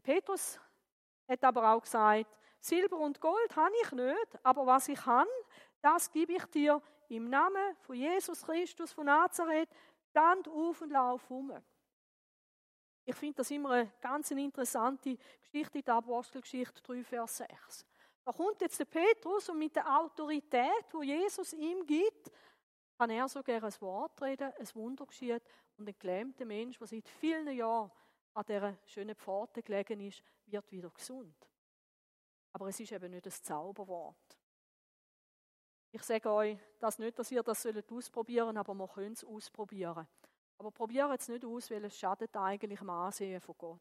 Petrus 0.00 0.58
hat 1.28 1.44
aber 1.44 1.72
auch 1.72 1.82
gesagt, 1.82 2.26
Silber 2.60 2.98
und 2.98 3.20
Gold 3.20 3.56
habe 3.56 3.74
ich 3.82 3.92
nicht, 3.92 4.38
aber 4.42 4.66
was 4.66 4.88
ich 4.88 5.04
habe, 5.06 5.30
das 5.80 6.10
gebe 6.10 6.34
ich 6.34 6.44
dir 6.46 6.82
im 7.08 7.28
Namen 7.28 7.76
von 7.80 7.96
Jesus 7.96 8.42
Christus 8.42 8.92
von 8.92 9.06
Nazareth. 9.06 9.68
Stand 10.10 10.48
auf 10.48 10.80
und 10.82 10.90
lauf 10.90 11.30
um. 11.30 11.52
Ich 13.04 13.16
finde 13.16 13.36
das 13.36 13.50
immer 13.50 13.70
eine 13.70 13.92
ganz 14.00 14.30
interessante 14.30 15.16
Geschichte 15.40 15.78
in 15.78 15.84
der 15.84 15.94
Apostelgeschichte 15.94 16.82
3, 16.82 17.02
Vers 17.02 17.38
6. 17.38 17.86
Da 18.24 18.32
kommt 18.32 18.60
jetzt 18.60 18.78
der 18.78 18.84
Petrus 18.84 19.48
und 19.48 19.58
mit 19.58 19.74
der 19.74 19.98
Autorität, 19.98 20.84
wo 20.92 21.02
Jesus 21.02 21.52
ihm 21.54 21.86
gibt, 21.86 22.30
kann 22.98 23.10
er 23.10 23.28
sogar 23.28 23.64
ein 23.64 23.80
Wort 23.80 24.20
reden, 24.22 24.52
ein 24.58 24.68
Wunder 24.74 25.06
geschieht 25.06 25.42
und 25.78 25.88
ein 25.88 25.98
gelähmter 25.98 26.44
Mensch, 26.44 26.78
der 26.78 26.86
seit 26.86 27.08
vielen 27.08 27.56
Jahren 27.56 27.90
an 28.34 28.44
dieser 28.46 28.76
schönen 28.86 29.14
Pforte 29.14 29.62
gelegen 29.62 30.00
ist, 30.00 30.22
wird 30.46 30.70
wieder 30.70 30.90
gesund. 30.90 31.48
Aber 32.52 32.68
es 32.68 32.80
ist 32.80 32.92
eben 32.92 33.10
nicht 33.10 33.26
das 33.26 33.42
Zauberwort. 33.42 34.38
Ich 35.92 36.02
sage 36.02 36.30
euch 36.30 36.58
das 36.78 36.98
nicht, 36.98 37.18
dass 37.18 37.30
ihr 37.32 37.42
das 37.42 37.66
ausprobieren 37.66 38.46
sollt, 38.46 38.58
aber 38.58 38.74
man 38.74 38.88
könnte 38.88 39.12
es 39.12 39.24
ausprobieren. 39.24 40.06
Aber 40.58 40.70
probiert 40.70 41.20
es 41.20 41.28
nicht 41.28 41.44
aus, 41.44 41.70
weil 41.70 41.84
es 41.84 41.98
schadet 41.98 42.36
eigentlich 42.36 42.78
dem 42.78 42.90
Ansehen 42.90 43.40
von 43.40 43.54
Gott. 43.58 43.80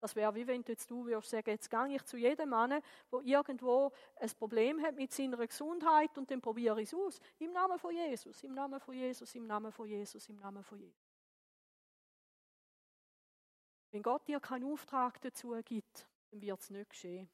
Das 0.00 0.14
wäre 0.14 0.34
wie 0.34 0.46
wenn 0.46 0.62
du 0.62 0.72
jetzt 0.72 0.90
du 0.90 1.06
würdest 1.06 1.30
sagen, 1.30 1.48
jetzt 1.48 1.70
gehe 1.70 1.96
ich 1.96 2.04
zu 2.04 2.18
jedem 2.18 2.50
Mann, 2.50 2.82
der 3.10 3.20
irgendwo 3.22 3.90
ein 4.16 4.30
Problem 4.38 4.82
hat 4.82 4.96
mit 4.96 5.10
seiner 5.12 5.38
Gesundheit 5.46 6.16
und 6.18 6.30
dann 6.30 6.42
probiere 6.42 6.82
ich 6.82 6.92
es 6.92 6.94
aus. 6.94 7.18
Im 7.38 7.52
Namen 7.52 7.78
von 7.78 7.94
Jesus, 7.94 8.42
im 8.42 8.52
Namen 8.52 8.78
von 8.80 8.94
Jesus, 8.94 9.34
im 9.34 9.46
Namen 9.46 9.72
von 9.72 9.86
Jesus, 9.86 10.28
im 10.28 10.36
Namen 10.36 10.62
von 10.62 10.78
Jesus. 10.78 11.03
Wenn 13.94 14.02
Gott 14.02 14.26
dir 14.26 14.40
keinen 14.40 14.64
Auftrag 14.72 15.20
dazu 15.20 15.52
gibt, 15.64 16.08
dann 16.32 16.42
wird 16.42 16.60
es 16.60 16.68
nicht 16.68 16.90
geschehen. 16.90 17.30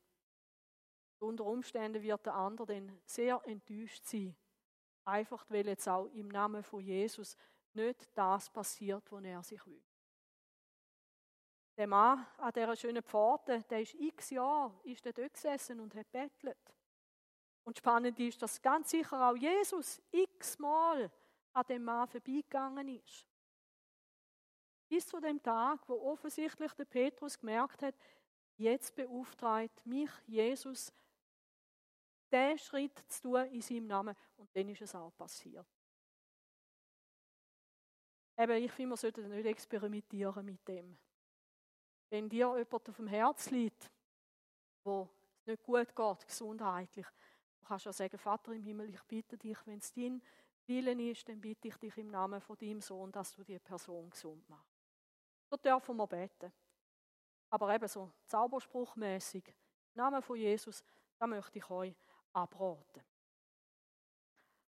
Unter 1.18 1.46
Umständen 1.46 2.02
wird 2.02 2.26
der 2.26 2.34
andere 2.34 2.66
dann 2.66 3.00
sehr 3.06 3.40
enttäuscht 3.46 4.04
sein. 4.04 4.36
Einfach 5.06 5.46
weil 5.48 5.66
jetzt 5.68 5.88
auch 5.88 6.04
im 6.08 6.28
Namen 6.28 6.62
von 6.62 6.82
Jesus 6.82 7.34
nicht 7.72 8.10
das 8.14 8.50
passiert, 8.50 9.10
was 9.10 9.24
er 9.24 9.42
sich 9.42 9.66
wünscht. 9.66 10.04
Der 11.78 11.86
Mann 11.86 12.26
an 12.36 12.52
dieser 12.52 12.76
schönen 12.76 13.02
Pforte, 13.02 13.62
der 13.62 13.80
ist 13.80 13.94
x 13.94 14.28
Jahre 14.28 14.78
ist 14.84 15.06
dort 15.06 15.32
gesessen 15.32 15.80
und 15.80 15.94
hat 15.94 16.12
bettelt. 16.12 16.74
Und 17.64 17.78
spannend 17.78 18.20
ist, 18.20 18.42
dass 18.42 18.60
ganz 18.60 18.90
sicher 18.90 19.30
auch 19.30 19.34
Jesus 19.34 20.02
x-mal 20.10 21.10
an 21.54 21.66
dem 21.66 21.84
Mann 21.84 22.06
vorbeigegangen 22.06 22.86
ist. 22.88 23.29
Bis 24.90 25.06
zu 25.06 25.20
dem 25.20 25.40
Tag, 25.40 25.88
wo 25.88 25.94
offensichtlich 26.10 26.72
der 26.72 26.84
Petrus 26.84 27.38
gemerkt 27.38 27.80
hat, 27.80 27.94
jetzt 28.56 28.92
beauftragt 28.96 29.86
mich 29.86 30.10
Jesus, 30.26 30.92
den 32.32 32.58
Schritt 32.58 32.98
zu 33.06 33.22
tun 33.22 33.46
in 33.52 33.62
seinem 33.62 33.86
Namen. 33.86 34.16
Und 34.36 34.54
dann 34.54 34.68
ist 34.68 34.82
es 34.82 34.92
auch 34.96 35.16
passiert. 35.16 35.66
Eben, 38.36 38.64
ich 38.64 38.72
finde, 38.72 38.88
man 38.88 38.96
sollte 38.96 39.20
nicht 39.20 39.46
experimentieren 39.46 40.44
mit 40.44 40.66
dem. 40.66 40.98
Wenn 42.08 42.28
dir 42.28 42.56
jemand 42.58 42.88
auf 42.88 42.96
dem 42.96 43.06
Herz 43.06 43.50
liegt, 43.50 43.92
wo 44.82 45.08
es 45.38 45.46
nicht 45.46 45.62
gut 45.62 45.94
geht, 45.94 46.26
gesundheitlich, 46.26 47.06
Du 47.60 47.66
kannst 47.66 47.86
ja 47.86 47.92
sagen, 47.92 48.18
Vater 48.18 48.52
im 48.52 48.64
Himmel, 48.64 48.90
ich 48.90 49.02
bitte 49.04 49.38
dich, 49.38 49.58
wenn 49.66 49.78
es 49.78 49.92
dein 49.92 50.20
Willen 50.66 50.98
ist, 50.98 51.28
dann 51.28 51.40
bitte 51.40 51.68
ich 51.68 51.76
dich 51.76 51.96
im 51.98 52.08
Namen 52.08 52.40
von 52.40 52.58
deinem 52.58 52.80
Sohn, 52.80 53.12
dass 53.12 53.34
du 53.36 53.44
die 53.44 53.60
Person 53.60 54.10
gesund 54.10 54.48
machst. 54.48 54.69
So 55.50 55.56
dürfen 55.56 55.96
wir 55.96 56.06
beten. 56.06 56.52
Aber 57.50 57.74
eben 57.74 57.88
so 57.88 58.12
zauberspruchmäßig, 58.26 59.48
im 59.48 59.54
Namen 59.94 60.22
von 60.22 60.36
Jesus, 60.36 60.84
da 61.18 61.26
möchte 61.26 61.58
ich 61.58 61.68
euch 61.68 61.94
abraten. 62.32 63.02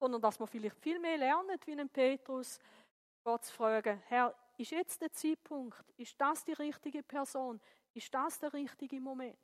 Sondern 0.01 0.23
dass 0.23 0.41
wir 0.41 0.47
vielleicht 0.47 0.79
viel 0.79 0.99
mehr 0.99 1.19
lernen, 1.19 1.59
wie 1.67 1.79
ein 1.79 1.91
Petrus, 1.91 2.59
Gott 3.23 3.45
zu 3.45 3.53
fragen, 3.53 4.03
Herr, 4.07 4.35
ist 4.57 4.71
jetzt 4.71 5.01
der 5.01 5.13
Zeitpunkt? 5.13 5.85
Ist 5.97 6.21
das 6.21 6.45
die 6.45 6.55
richtige 6.55 7.03
Person? 7.03 7.61
Ist 7.93 8.13
das 8.13 8.39
der 8.39 8.53
richtige 8.53 9.01
Moment? 9.01 9.39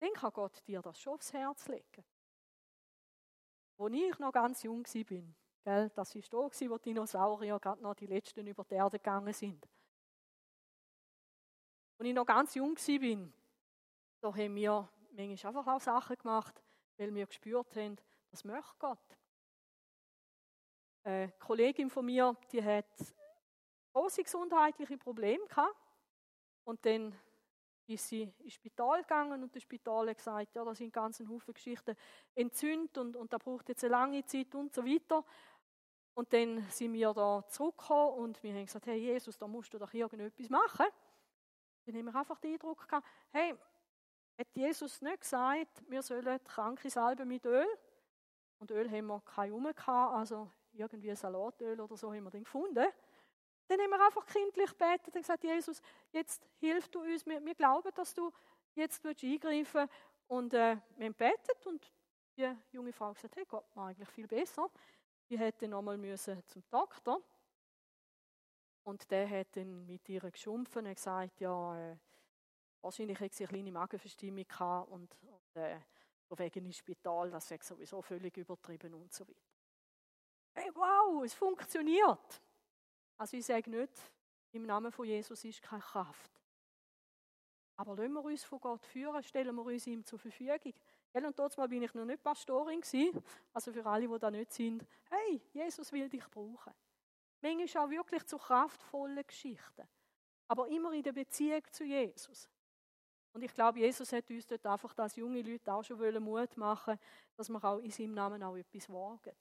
Dann 0.00 0.12
kann 0.12 0.32
Gott 0.32 0.62
dir 0.66 0.80
das 0.80 1.00
schon 1.00 1.14
aufs 1.14 1.32
Herz 1.32 1.66
legen. 1.68 2.04
Als 3.76 3.92
ich 3.92 4.18
noch 4.18 4.32
ganz 4.32 4.62
jung 4.62 4.84
war, 4.84 5.34
gell, 5.64 5.90
das 5.90 6.14
war 6.14 6.22
da, 6.30 6.70
wo 6.70 6.78
die 6.78 6.82
Dinosaurier 6.82 7.58
gerade 7.58 7.82
noch 7.82 7.94
die 7.94 8.06
letzten 8.06 8.46
über 8.46 8.64
die 8.64 8.74
Erde 8.74 8.98
gegangen 8.98 9.32
sind. 9.32 9.66
Als 11.98 12.08
ich 12.08 12.14
noch 12.14 12.26
ganz 12.26 12.54
jung 12.54 12.76
war, 12.76 13.28
da 14.20 14.28
haben 14.34 14.54
wir 14.56 14.88
manchmal 15.12 15.56
einfach 15.56 15.74
auch 15.74 15.80
Sachen 15.80 16.16
gemacht, 16.16 16.62
weil 16.96 17.14
wir 17.14 17.26
gespürt 17.26 17.76
haben, 17.76 17.96
das 18.30 18.44
möchte 18.44 18.74
Gott. 18.78 19.18
Eine 21.04 21.32
Kollegin 21.38 21.90
von 21.90 22.04
mir, 22.04 22.36
die 22.50 22.64
hat 22.64 22.86
große 23.92 24.22
gesundheitliche 24.22 24.98
Probleme 24.98 25.46
gehabt. 25.46 25.76
Und 26.64 26.84
dann 26.84 27.14
ist 27.86 28.08
sie 28.08 28.32
ins 28.38 28.54
Spital 28.54 29.02
gegangen 29.02 29.42
und 29.42 29.54
das 29.54 29.62
Spital 29.62 30.08
hat 30.08 30.16
gesagt, 30.16 30.54
ja, 30.54 30.64
da 30.64 30.74
sind 30.74 30.92
ganz 30.92 31.20
Haufen 31.20 31.52
Geschichten 31.52 31.94
entzündet 32.34 32.96
und, 32.96 33.16
und 33.16 33.32
da 33.32 33.38
braucht 33.38 33.68
jetzt 33.68 33.84
eine 33.84 33.92
lange 33.92 34.24
Zeit 34.24 34.54
und 34.54 34.74
so 34.74 34.84
weiter. 34.84 35.24
Und 36.14 36.32
dann 36.32 36.62
sind 36.70 36.92
wir 36.94 37.12
da 37.12 37.44
zurückgekommen 37.48 38.18
und 38.18 38.42
wir 38.42 38.54
haben 38.54 38.64
gesagt, 38.64 38.86
hey 38.86 38.98
Jesus, 38.98 39.36
da 39.36 39.46
musst 39.46 39.74
du 39.74 39.78
doch 39.78 39.92
irgendetwas 39.92 40.48
machen. 40.48 40.86
Dann 41.86 41.96
haben 41.96 42.04
wir 42.06 42.14
einfach 42.14 42.38
den 42.38 42.54
Eindruck 42.54 42.88
gehabt, 42.88 43.06
hey, 43.30 43.54
hat 44.38 44.48
Jesus 44.54 45.00
nicht 45.00 45.20
gesagt, 45.20 45.82
wir 45.88 46.02
sollen 46.02 46.42
kranke 46.44 46.90
salben 46.90 47.28
mit 47.28 47.44
Öl? 47.46 47.66
Und 48.58 48.70
Öl 48.70 48.90
haben 48.90 49.06
wir 49.06 49.20
kein 49.20 49.52
rum 49.52 49.64
gehabt, 49.64 50.14
also 50.14 50.50
irgendwie 50.72 51.14
Salatöl 51.14 51.80
oder 51.80 51.96
so 51.96 52.12
haben 52.12 52.24
wir 52.24 52.30
den 52.30 52.44
gefunden. 52.44 52.86
Dann 53.68 53.80
haben 53.80 53.90
wir 53.90 54.04
einfach 54.04 54.26
kindlich 54.26 54.70
gebetet 54.70 55.14
und 55.14 55.22
gesagt, 55.22 55.44
Jesus, 55.44 55.80
jetzt 56.12 56.46
hilf 56.58 56.88
du 56.88 57.00
uns, 57.00 57.24
wir, 57.26 57.44
wir 57.44 57.54
glauben, 57.54 57.90
dass 57.94 58.12
du 58.14 58.32
jetzt 58.74 59.04
eingreifen 59.04 59.40
willst. 59.42 59.92
Und 60.26 60.54
äh, 60.54 60.76
wir 60.96 61.06
haben 61.06 61.16
gebetet 61.16 61.66
und 61.66 61.92
die 62.36 62.52
junge 62.72 62.92
Frau 62.92 63.08
hat 63.08 63.16
gesagt, 63.16 63.36
hey, 63.36 63.44
Gott 63.46 63.64
war 63.74 63.88
eigentlich 63.88 64.08
viel 64.08 64.26
besser. 64.26 64.68
Die 65.28 65.38
hätte 65.38 65.68
nochmal 65.68 65.96
müssen 65.96 66.42
zum 66.48 66.62
Doktor. 66.70 67.20
Und 68.84 69.10
der 69.10 69.28
hat 69.28 69.56
dann 69.56 69.86
mit 69.86 70.08
ihr 70.08 70.20
geschumpfen 70.20 70.86
und 70.86 70.94
gesagt, 70.94 71.40
ja, 71.40 71.92
äh, 71.92 71.96
wahrscheinlich 72.80 73.18
hat 73.18 73.32
sie 73.32 73.44
eine 73.44 73.52
kleine 73.52 73.72
Magenverstimmung 73.72 74.46
gehabt 74.46 74.90
und, 74.90 75.16
und 75.22 75.56
äh, 75.56 75.80
wegen 76.36 76.66
ins 76.66 76.78
Spital, 76.78 77.30
das 77.30 77.48
wäre 77.50 77.62
sowieso 77.62 78.02
völlig 78.02 78.36
übertrieben 78.36 78.94
und 78.94 79.12
so 79.12 79.26
weiter. 79.26 79.38
Hey, 80.54 80.70
wow, 80.74 81.24
es 81.24 81.34
funktioniert. 81.34 82.42
Also 83.16 83.36
ich 83.36 83.46
sage 83.46 83.70
nicht, 83.70 83.92
im 84.52 84.66
Namen 84.66 84.92
von 84.92 85.06
Jesus 85.06 85.44
ist 85.44 85.62
keine 85.62 85.82
Kraft. 85.82 86.30
Aber 87.76 87.96
lassen 87.96 88.12
wir 88.12 88.24
uns 88.24 88.44
von 88.44 88.60
Gott 88.60 88.84
führen, 88.86 89.22
stellen 89.22 89.54
wir 89.54 89.64
uns 89.64 89.86
ihm 89.86 90.04
zur 90.04 90.18
Verfügung. 90.18 90.74
Ja, 91.12 91.26
und 91.26 91.38
dort 91.38 91.56
mal 91.56 91.68
bin 91.68 91.82
ich 91.82 91.94
noch 91.94 92.04
nicht 92.04 92.22
Pastorin 92.22 92.80
gewesen. 92.80 93.22
Also 93.52 93.72
für 93.72 93.84
alle, 93.86 94.08
die 94.08 94.18
da 94.18 94.30
nicht 94.30 94.52
sind. 94.52 94.86
Hey, 95.10 95.40
Jesus 95.52 95.90
will 95.92 96.08
dich 96.08 96.24
brauchen. 96.28 96.72
Manchmal 97.44 97.84
auch 97.84 97.90
wirklich 97.90 98.24
zu 98.24 98.38
kraftvollen 98.38 99.26
Geschichten. 99.26 99.86
Aber 100.48 100.66
immer 100.68 100.92
in 100.92 101.02
der 101.02 101.12
Beziehung 101.12 101.62
zu 101.70 101.84
Jesus. 101.84 102.48
Und 103.34 103.42
ich 103.42 103.52
glaube, 103.52 103.80
Jesus 103.80 104.12
hat 104.12 104.30
uns 104.30 104.46
dort 104.46 104.64
einfach 104.64 104.96
als 104.96 105.16
junge 105.16 105.42
Leute 105.42 105.70
auch 105.70 105.82
schon 105.82 106.22
Mut 106.22 106.56
machen 106.56 106.98
dass 107.36 107.50
wir 107.50 107.62
auch 107.62 107.80
in 107.80 107.90
seinem 107.90 108.14
Namen 108.14 108.42
auch 108.42 108.56
etwas 108.56 108.88
wagen. 108.88 109.36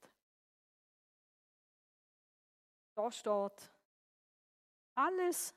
Da 2.95 3.11
steht, 3.11 3.71
alles, 4.95 5.55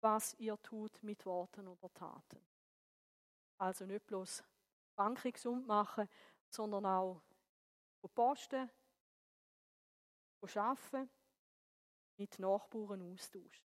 was 0.00 0.34
ihr 0.34 0.60
tut 0.62 1.02
mit 1.02 1.26
Worten 1.26 1.68
oder 1.68 1.92
Taten. 1.92 2.40
Also 3.58 3.84
nicht 3.84 4.06
bloß 4.06 4.42
Banken 4.96 5.32
gesund 5.32 5.66
machen, 5.66 6.08
sondern 6.48 6.86
auch 6.86 7.20
posten, 8.14 8.70
arbeiten, 10.40 11.10
mit 12.16 12.38
Nachbarn 12.38 13.12
austauschen. 13.12 13.64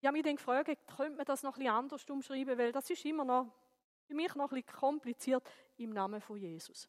Ich 0.00 0.06
habe 0.06 0.12
mich 0.12 0.24
dann 0.24 0.36
gefragt, 0.36 0.86
könnte 0.96 1.16
man 1.16 1.26
das 1.26 1.42
noch 1.42 1.56
etwas 1.56 1.72
anders 1.72 2.10
umschreiben, 2.10 2.58
weil 2.58 2.72
das 2.72 2.88
ist 2.90 3.04
immer 3.04 3.24
noch 3.24 3.52
für 4.06 4.14
mich 4.14 4.34
noch 4.34 4.50
bisschen 4.50 4.66
kompliziert 4.66 5.48
im 5.78 5.90
Namen 5.90 6.20
von 6.20 6.36
Jesus. 6.36 6.88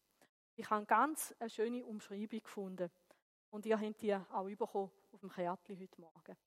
Ich 0.55 0.69
habe 0.69 0.85
ganz 0.85 1.35
eine 1.39 1.49
schöne 1.49 1.83
Umschreibung 1.83 2.41
gefunden. 2.41 2.91
Und 3.49 3.65
ihr 3.65 3.79
habt 3.79 4.01
die 4.01 4.13
auch 4.13 4.45
bekommen 4.45 4.91
auf 5.11 5.19
dem 5.19 5.29
Kärtchen 5.29 5.79
heute 5.79 6.01
Morgen. 6.01 6.37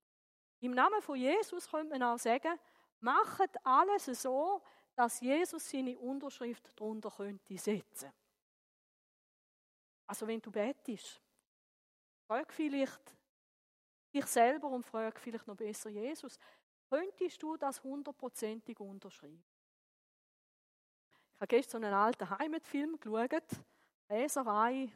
Im 0.60 0.72
Namen 0.72 1.00
von 1.00 1.16
Jesus 1.16 1.68
könnte 1.68 1.98
man 1.98 2.02
auch 2.02 2.18
sagen, 2.18 2.58
macht 3.00 3.64
alles 3.64 4.06
so, 4.06 4.62
dass 4.94 5.20
Jesus 5.20 5.68
seine 5.68 5.98
Unterschrift 5.98 6.78
darunter 6.78 7.10
könnte 7.10 7.56
setzen. 7.56 8.12
Also 10.06 10.26
wenn 10.26 10.40
du 10.40 10.50
betest, 10.50 11.20
frag 12.30 12.52
vielleicht 12.52 13.16
dich 14.14 14.24
selber 14.26 14.68
und 14.68 14.86
frag 14.86 15.18
vielleicht 15.18 15.48
noch 15.48 15.56
besser 15.56 15.90
Jesus, 15.90 16.38
könntest 16.88 17.42
du 17.42 17.56
das 17.56 17.82
hundertprozentig 17.82 18.78
unterschreiben? 18.78 19.44
Ich 21.34 21.40
habe 21.40 21.48
gestern 21.48 21.82
einen 21.82 21.94
alten 21.94 22.30
Heimatfilm 22.30 23.00
geschaut, 23.00 23.48
Leserei 24.08 24.88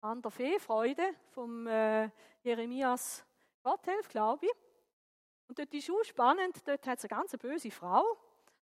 an 0.00 0.22
der 0.22 0.30
Feefreude 0.30 1.12
vom 1.32 1.66
äh, 1.66 2.08
Jeremias 2.44 3.24
Gotthelf, 3.60 4.08
glaube 4.08 4.46
ich. 4.46 4.52
Und 5.48 5.58
dort 5.58 5.74
ist 5.74 5.90
auch 5.90 6.04
spannend, 6.04 6.56
dort 6.68 6.86
hat 6.86 6.98
es 6.98 7.04
eine 7.06 7.20
ganz 7.20 7.36
böse 7.36 7.72
Frau. 7.72 8.04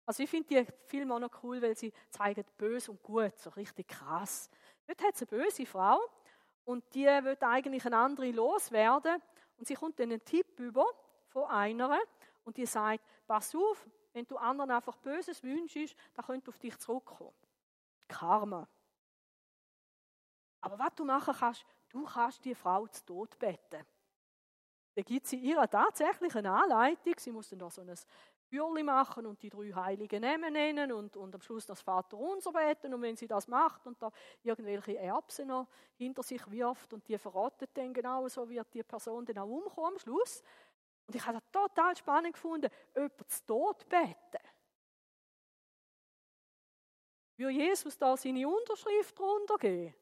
Also 0.05 0.21
ich 0.21 0.29
finde 0.29 0.49
die 0.49 0.67
Filme 0.87 1.15
auch 1.15 1.19
noch 1.19 1.43
cool, 1.43 1.61
weil 1.61 1.77
sie 1.77 1.93
zeigen 2.09 2.43
böse 2.57 2.91
und 2.91 3.01
gut, 3.01 3.39
so 3.39 3.51
richtig 3.51 3.87
krass. 3.87 4.49
Dort 4.85 5.01
hat 5.01 5.15
es 5.15 5.21
eine 5.21 5.43
böse 5.43 5.65
Frau 5.65 6.01
und 6.65 6.83
die 6.93 7.05
wird 7.05 7.43
eigentlich 7.43 7.85
eine 7.85 7.97
andere 7.97 8.31
loswerden 8.31 9.21
und 9.57 9.67
sie 9.67 9.75
kommt 9.75 9.99
dann 9.99 10.11
einen 10.11 10.23
Tipp 10.25 10.59
über 10.59 10.85
von 11.27 11.45
einer 11.45 11.99
und 12.43 12.57
die 12.57 12.65
sagt, 12.65 13.03
pass 13.25 13.55
auf, 13.55 13.87
wenn 14.13 14.25
du 14.25 14.37
anderen 14.37 14.71
einfach 14.71 14.97
Böses 14.97 15.43
wünschst, 15.43 15.95
dann 16.13 16.25
könnte 16.25 16.49
auf 16.49 16.57
dich 16.57 16.77
zurückkommen. 16.77 17.33
Karma. 18.07 18.67
Aber 20.61 20.79
was 20.79 20.95
du 20.95 21.05
machen 21.05 21.35
kannst, 21.37 21.65
du 21.89 22.03
kannst 22.05 22.43
die 22.45 22.55
Frau 22.55 22.87
zu 22.87 23.05
Tod 23.05 23.37
betten. 23.37 23.85
Da 24.95 25.01
gibt 25.01 25.27
sie 25.27 25.37
ihr 25.37 25.69
tatsächlich 25.69 26.33
eine 26.35 26.51
Anleitung. 26.51 27.13
Sie 27.17 27.31
muss 27.31 27.49
dann 27.49 27.59
da 27.59 27.69
so 27.69 27.81
ein 27.81 27.93
Fürli 28.55 28.83
machen 28.83 29.25
und 29.25 29.41
die 29.41 29.49
drei 29.49 29.71
heiligen 29.73 30.21
Namen 30.21 30.53
nennen 30.53 30.91
und, 30.93 31.17
und 31.17 31.35
am 31.35 31.41
Schluss 31.41 31.65
das 31.65 31.81
Vater 31.81 32.17
unser 32.17 32.53
beten. 32.53 32.93
Und 32.93 33.01
wenn 33.01 33.15
sie 33.15 33.27
das 33.27 33.47
macht 33.47 33.85
und 33.85 34.01
da 34.01 34.11
irgendwelche 34.43 34.97
Erbsen 34.97 35.47
noch 35.47 35.67
hinter 35.97 36.23
sich 36.23 36.49
wirft 36.49 36.93
und 36.93 37.07
die 37.07 37.17
verrottet 37.17 37.71
dann 37.73 37.93
genau, 37.93 38.27
so 38.27 38.47
wird 38.49 38.73
die 38.73 38.83
Person 38.83 39.25
dann 39.25 39.39
auch 39.39 39.47
umkommen 39.47 39.93
am 39.93 39.99
Schluss. 39.99 40.41
Und 41.07 41.15
ich 41.15 41.25
habe 41.25 41.39
das 41.39 41.51
total 41.51 41.95
spannend 41.97 42.33
gefunden, 42.33 42.69
jemand 42.95 43.29
zu 43.29 43.45
Tod 43.45 43.89
beten. 43.89 44.43
Würde 47.37 47.51
Jesus 47.51 47.97
da 47.97 48.15
seine 48.15 48.47
Unterschrift 48.47 49.19
drunter 49.19 49.57
geben? 49.57 49.93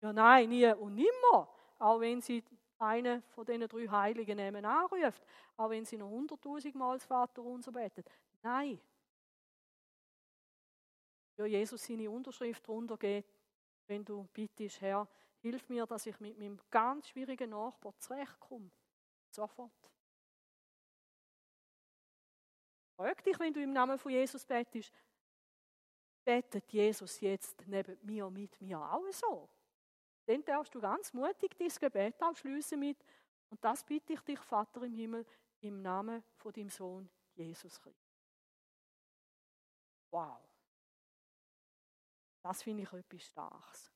Ja, 0.00 0.12
nein, 0.12 0.48
nie 0.48 0.66
und 0.72 0.96
nimmer. 0.96 1.48
Auch 1.78 2.00
wenn 2.00 2.20
sie 2.20 2.42
einen 2.84 3.22
von 3.22 3.44
diesen 3.44 3.68
drei 3.68 3.88
Heiligen 3.88 4.38
Namen 4.38 4.64
anruft, 4.64 5.24
auch 5.56 5.70
wenn 5.70 5.84
sie 5.84 5.96
noch 5.96 6.08
hunderttausend 6.08 6.74
Mal 6.74 6.96
das 6.96 7.04
Vater 7.04 7.42
unser 7.42 7.72
betet. 7.72 8.08
Nein. 8.42 8.80
Ja, 11.36 11.46
Jesus 11.46 11.84
seine 11.84 12.10
Unterschrift 12.10 12.66
drunter 12.66 12.96
geht, 12.96 13.26
wenn 13.86 14.04
du 14.04 14.28
bittest, 14.32 14.80
Herr, 14.80 15.08
hilf 15.40 15.68
mir, 15.68 15.86
dass 15.86 16.06
ich 16.06 16.18
mit 16.20 16.38
meinem 16.38 16.60
ganz 16.70 17.08
schwierigen 17.08 17.50
Nachbar 17.50 17.92
zurechtkomme. 17.98 18.70
Sofort. 19.30 19.90
Frag 22.96 23.24
dich, 23.24 23.38
wenn 23.40 23.52
du 23.52 23.60
im 23.60 23.72
Namen 23.72 23.98
von 23.98 24.12
Jesus 24.12 24.44
betest, 24.44 24.92
betet 26.24 26.72
Jesus 26.72 27.20
jetzt 27.20 27.66
neben 27.66 27.98
mir 28.02 28.30
mit 28.30 28.60
mir 28.60 28.80
auch 28.80 29.10
so? 29.10 29.48
Dann 30.26 30.44
darfst 30.44 30.74
du 30.74 30.80
ganz 30.80 31.12
mutig 31.12 31.56
dein 31.58 31.68
Gebet 31.68 32.22
abschließen 32.22 32.78
mit, 32.78 33.04
und 33.50 33.62
das 33.62 33.84
bitte 33.84 34.14
ich 34.14 34.20
dich, 34.20 34.40
Vater 34.40 34.82
im 34.82 34.92
Himmel, 34.92 35.26
im 35.60 35.80
Namen 35.82 36.24
von 36.36 36.52
deinem 36.52 36.70
Sohn 36.70 37.08
Jesus 37.34 37.80
Christus. 37.80 38.04
Wow. 40.10 40.40
Das 42.42 42.62
finde 42.62 42.82
ich 42.82 42.92
etwas 42.92 43.22
Starkes. 43.22 43.92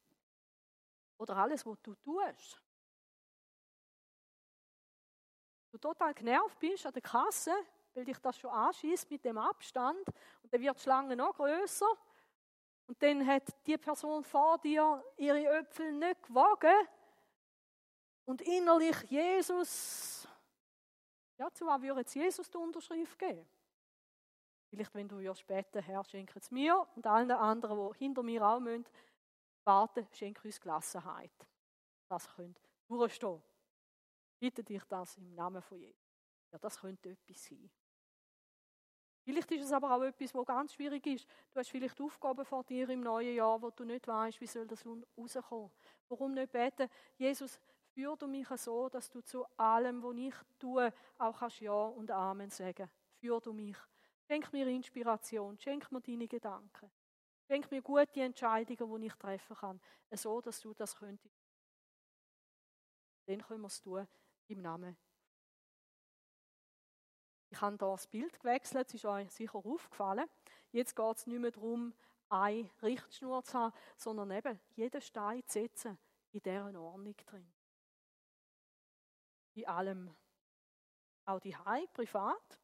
Oder 1.19 1.37
alles, 1.37 1.67
was 1.67 1.81
du 1.83 1.95
tust. 1.97 2.63
Du 5.71 5.79
total 5.79 6.15
genervt 6.15 6.59
bist 6.59 6.87
an 6.87 6.93
der 6.93 7.03
Kasse, 7.03 7.53
weil 7.95 8.05
dich 8.05 8.19
das 8.19 8.39
schon 8.39 8.51
anschießt 8.51 9.11
mit 9.11 9.25
dem 9.25 9.39
Abstand 9.39 10.09
und 10.43 10.53
dann 10.53 10.61
wird 10.61 10.77
die 10.77 10.83
Schlange 10.83 11.15
noch 11.17 11.37
größer 11.37 11.87
und 12.89 13.03
dann 13.03 13.25
hat 13.27 13.45
die 13.67 13.77
Person 13.77 14.25
vor 14.25 14.59
dir 14.59 15.05
ihre 15.17 15.47
Äpfel 15.59 15.93
nicht 15.93 16.23
gewogen 16.23 16.89
und 18.25 18.41
innerlich 18.43 18.97
Jesus, 19.05 20.27
ja, 21.39 21.53
zu 21.53 21.67
was 21.67 21.83
würde 21.83 22.01
jetzt 22.01 22.15
Jesus 22.15 22.51
die 22.51 22.57
Unterschrift 22.57 23.19
geben? 23.19 23.47
Vielleicht, 24.71 24.95
wenn 24.95 25.09
du 25.09 25.21
ja 25.21 25.35
später 25.35 25.81
Herr, 25.81 26.03
schenke 26.05 26.39
es 26.39 26.51
mir 26.51 26.87
und 26.97 27.07
allen 27.07 27.31
anderen, 27.31 27.93
die 27.93 27.99
hinter 27.99 28.23
mir 28.23 28.47
auch 28.47 28.59
müssen, 28.59 28.87
warten, 29.65 30.07
schenke 30.13 30.47
uns 30.47 30.61
Gelassenheit. 30.61 31.47
Das 32.09 32.27
könnt 32.35 32.59
durchstehen. 32.89 33.43
Bitte 34.39 34.65
dich 34.65 34.85
das 34.85 35.17
im 35.19 35.35
Namen 35.35 35.61
von 35.61 35.79
Jesus. 35.79 36.09
Ja, 36.53 36.59
das 36.59 36.81
könnte 36.81 37.11
etwas 37.11 37.45
sein. 37.45 37.71
Vielleicht 39.29 39.51
ist 39.51 39.67
es 39.67 39.73
aber 39.73 39.95
auch 39.95 40.01
etwas, 40.01 40.35
was 40.35 40.47
ganz 40.47 40.73
schwierig 40.73 41.07
ist. 41.07 41.27
Du 41.53 41.61
hast 41.61 41.69
vielleicht 41.69 42.01
Aufgaben 42.01 42.47
vor 42.47 42.65
dir 42.65 42.89
im 42.89 43.03
neuen 43.03 43.35
Jahr, 43.35 43.61
wo 43.61 43.69
du 43.69 43.85
nicht 43.85 44.09
weißt, 44.09 44.41
wie 44.41 44.47
soll 44.47 44.67
das 44.67 44.87
rauskommen. 44.87 45.71
Warum 46.09 46.33
nicht 46.33 46.51
beten, 46.51 46.89
Jesus, 47.19 47.61
führ 47.93 48.17
du 48.17 48.27
mich 48.27 48.49
so, 48.57 48.89
dass 48.89 49.11
du 49.11 49.21
zu 49.21 49.45
allem, 49.59 50.03
was 50.03 50.17
ich 50.17 50.35
tue, 50.59 50.91
auch 51.19 51.39
kannst 51.41 51.61
Ja 51.61 51.75
und 51.75 52.11
Amen 52.11 52.49
sagen. 52.49 52.91
Führ 53.21 53.39
du 53.43 53.53
mich. 53.53 53.77
Schenk 54.27 54.51
mir 54.51 54.67
Inspiration, 54.67 55.59
schenk 55.59 55.93
mir 55.93 56.01
deine 56.01 56.27
Gedanken. 56.27 56.91
Schenk 57.51 57.71
mir 57.71 57.83
gute 57.83 58.23
Entscheidungen, 58.23 59.03
die 59.03 59.09
ich 59.09 59.15
treffen 59.17 59.57
kann, 59.57 59.81
so 60.11 60.41
dass 60.41 60.59
du 60.63 60.73
das 60.73 60.97
könntest. 60.97 61.39
Dann 63.27 63.43
können 63.43 63.61
wir 63.61 63.67
es 63.67 63.83
tun 63.83 64.09
im 64.47 64.63
Namen. 64.63 64.97
Ich 67.51 67.61
habe 67.61 67.77
hier 67.79 67.89
das 67.89 68.07
Bild 68.07 68.39
gewechselt, 68.41 68.89
es 68.89 68.95
ist 68.95 69.05
euch 69.05 69.31
sicher 69.31 69.59
aufgefallen. 69.59 70.29
Jetzt 70.71 70.95
geht 70.95 71.17
es 71.17 71.27
nicht 71.27 71.41
mehr 71.41 71.51
darum, 71.51 71.95
eine 72.29 72.71
Richtschnur 72.83 73.43
zu 73.43 73.59
haben, 73.59 73.75
sondern 73.97 74.31
eben 74.31 74.61
jeden 74.75 75.01
Stein 75.01 75.43
zu 75.47 75.61
setzen 75.61 75.99
in 76.33 76.43
dieser 76.43 76.81
Ordnung 76.81 77.17
drin. 77.17 77.53
In 79.55 79.67
allem. 79.67 80.15
Auch 81.25 81.41
die 81.41 81.57
Hai 81.57 81.87
privat. 81.93 82.59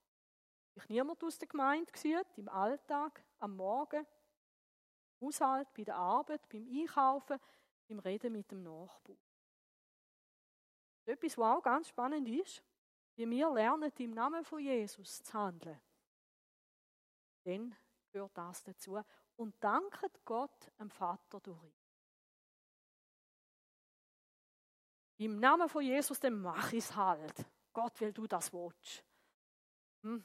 Ich 0.75 0.89
niemand 0.89 1.23
aus 1.23 1.39
der 1.39 1.49
Gemeinde 1.49 1.91
gesehen, 1.91 2.23
im 2.37 2.49
Alltag, 2.49 3.23
am 3.39 3.57
Morgen, 3.57 4.07
im 5.21 5.27
Haushalt, 5.27 5.69
bei 5.75 5.85
der 5.85 5.97
Arbeit, 5.97 6.49
beim 6.49 6.67
Einkaufen, 6.67 7.39
beim 7.89 7.99
Reden 8.01 8.33
mit 8.33 8.51
dem 8.51 8.63
Nachbarn. 8.63 9.19
Etwas, 11.07 11.39
was 11.39 11.59
auch 11.59 11.63
ganz 11.63 11.89
spannend 11.89 12.29
ist, 12.29 12.63
wie 13.17 13.29
wir 13.31 13.51
lernen, 13.53 13.93
im 13.99 14.11
Namen 14.11 14.45
von 14.45 14.59
Jesus 14.59 15.23
zu 15.23 15.33
handeln, 15.35 15.81
dann 17.45 17.77
gehört 18.11 18.37
das 18.37 18.63
dazu. 18.63 19.01
Und 19.37 19.55
danket 19.63 20.25
Gott, 20.25 20.71
dem 20.79 20.91
Vater, 20.91 21.41
durch. 21.41 21.75
Im 25.17 25.39
Namen 25.39 25.69
von 25.69 25.83
Jesus, 25.83 26.19
dann 26.19 26.41
mach 26.41 26.73
ich 26.73 26.85
es 26.85 26.95
halt. 26.95 27.47
Gott, 27.73 28.01
weil 28.01 28.13
du 28.13 28.27
das 28.27 28.53
willst. 28.53 29.05
Hm? 30.03 30.25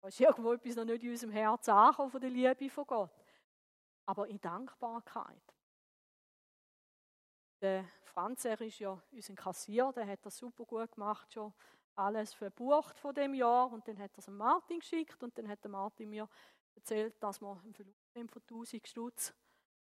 Da 0.00 0.08
ist 0.08 0.20
irgendwo 0.20 0.52
etwas 0.52 0.76
noch 0.76 0.84
nicht 0.84 1.02
in 1.02 1.10
unserem 1.10 1.32
Herzen 1.32 1.70
angekommen 1.72 2.10
von 2.10 2.20
der 2.20 2.30
Liebe 2.30 2.70
von 2.70 2.86
Gott. 2.86 3.10
Aber 4.06 4.26
in 4.28 4.40
Dankbarkeit. 4.40 5.54
Der 7.60 7.84
Franz, 8.02 8.44
er 8.44 8.60
ist 8.60 8.78
ja 8.78 9.00
unser 9.10 9.34
Kassier, 9.34 9.92
der 9.92 10.06
hat 10.06 10.24
das 10.24 10.38
super 10.38 10.64
gut 10.64 10.92
gemacht, 10.92 11.32
schon 11.32 11.52
alles 11.96 12.32
verbucht 12.32 12.98
von 12.98 13.14
dem 13.14 13.34
Jahr. 13.34 13.70
Und 13.72 13.86
dann 13.86 13.98
hat 13.98 14.12
er 14.14 14.18
es 14.18 14.28
Martin 14.28 14.80
geschickt 14.80 15.22
und 15.22 15.36
dann 15.36 15.48
hat 15.48 15.62
der 15.62 15.70
Martin 15.70 16.10
mir 16.10 16.28
erzählt, 16.74 17.14
dass 17.22 17.40
wir 17.40 17.60
einen 17.62 17.74
Verlust 17.74 18.14
haben 18.16 18.28
von 18.28 18.42
1000 18.42 18.88
Stutz. 18.88 19.34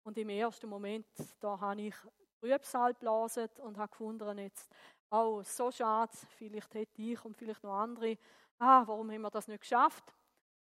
Und 0.03 0.19
im 0.19 0.29
ersten 0.29 0.69
Moment, 0.69 1.07
da 1.41 1.59
habe 1.59 1.81
ich 1.81 1.95
Trübsal 2.41 2.93
geblasen 2.93 3.49
und 3.63 3.79
habe 3.79 3.91
gefunden, 3.91 4.39
jetzt, 4.39 4.71
oh, 5.11 5.43
so 5.43 5.71
schade, 5.71 6.13
vielleicht 6.37 6.75
hätte 6.75 7.01
ich 7.01 7.25
und 7.25 7.37
vielleicht 7.37 7.63
noch 7.63 7.75
andere 7.75 8.19
ah, 8.59 8.87
warum 8.87 9.11
haben 9.11 9.23
wir 9.23 9.31
das 9.31 9.49
nicht 9.49 9.61
geschafft? 9.61 10.15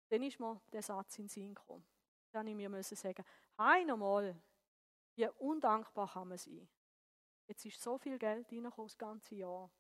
Dann 0.09 0.23
ist 0.23 0.41
mir 0.41 0.61
der 0.73 0.83
Satz 0.83 1.19
in 1.19 1.25
den 1.25 1.29
Sinn 1.29 1.55
gekommen. 1.55 1.85
Dann 2.33 2.47
ich 2.47 2.55
mir 2.55 2.83
sagen, 2.83 3.25
einmal, 3.57 4.41
wie 5.17 5.29
undankbar 5.39 6.09
kann 6.13 6.29
man 6.29 6.39
sein. 6.39 6.69
Jetzt 7.47 7.65
ist 7.65 7.83
so 7.83 7.99
viel 7.99 8.19
Geld 8.19 8.51
reingekommen 8.51 8.89
das 8.89 8.99
ganze 8.99 9.35
Jahr. 9.35 9.71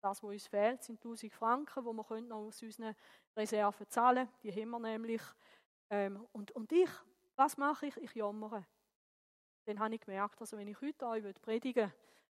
Das, 0.00 0.22
was 0.22 0.30
uns 0.30 0.46
fehlt, 0.46 0.82
sind 0.82 0.98
1000 0.98 1.32
Franken, 1.32 1.84
die 1.84 1.86
wir 1.86 2.20
noch 2.20 2.36
aus 2.36 2.62
unseren 2.62 2.94
Reserven 3.36 3.88
zahlen 3.88 4.26
können. 4.26 4.38
Die 4.42 4.52
haben 4.52 4.70
wir 4.70 4.78
nämlich. 4.78 5.22
Ähm, 5.90 6.26
und, 6.32 6.50
und 6.52 6.70
ich, 6.72 6.90
was 7.36 7.56
mache 7.56 7.86
ich? 7.86 7.96
Ich 7.96 8.14
jammere. 8.14 8.66
Dann 9.66 9.80
habe 9.80 9.94
ich 9.94 10.00
gemerkt, 10.00 10.40
also 10.40 10.56
wenn 10.56 10.68
ich 10.68 10.80
heute 10.80 11.06
euch 11.06 11.42
predigen 11.42 11.88
will, 11.88 11.94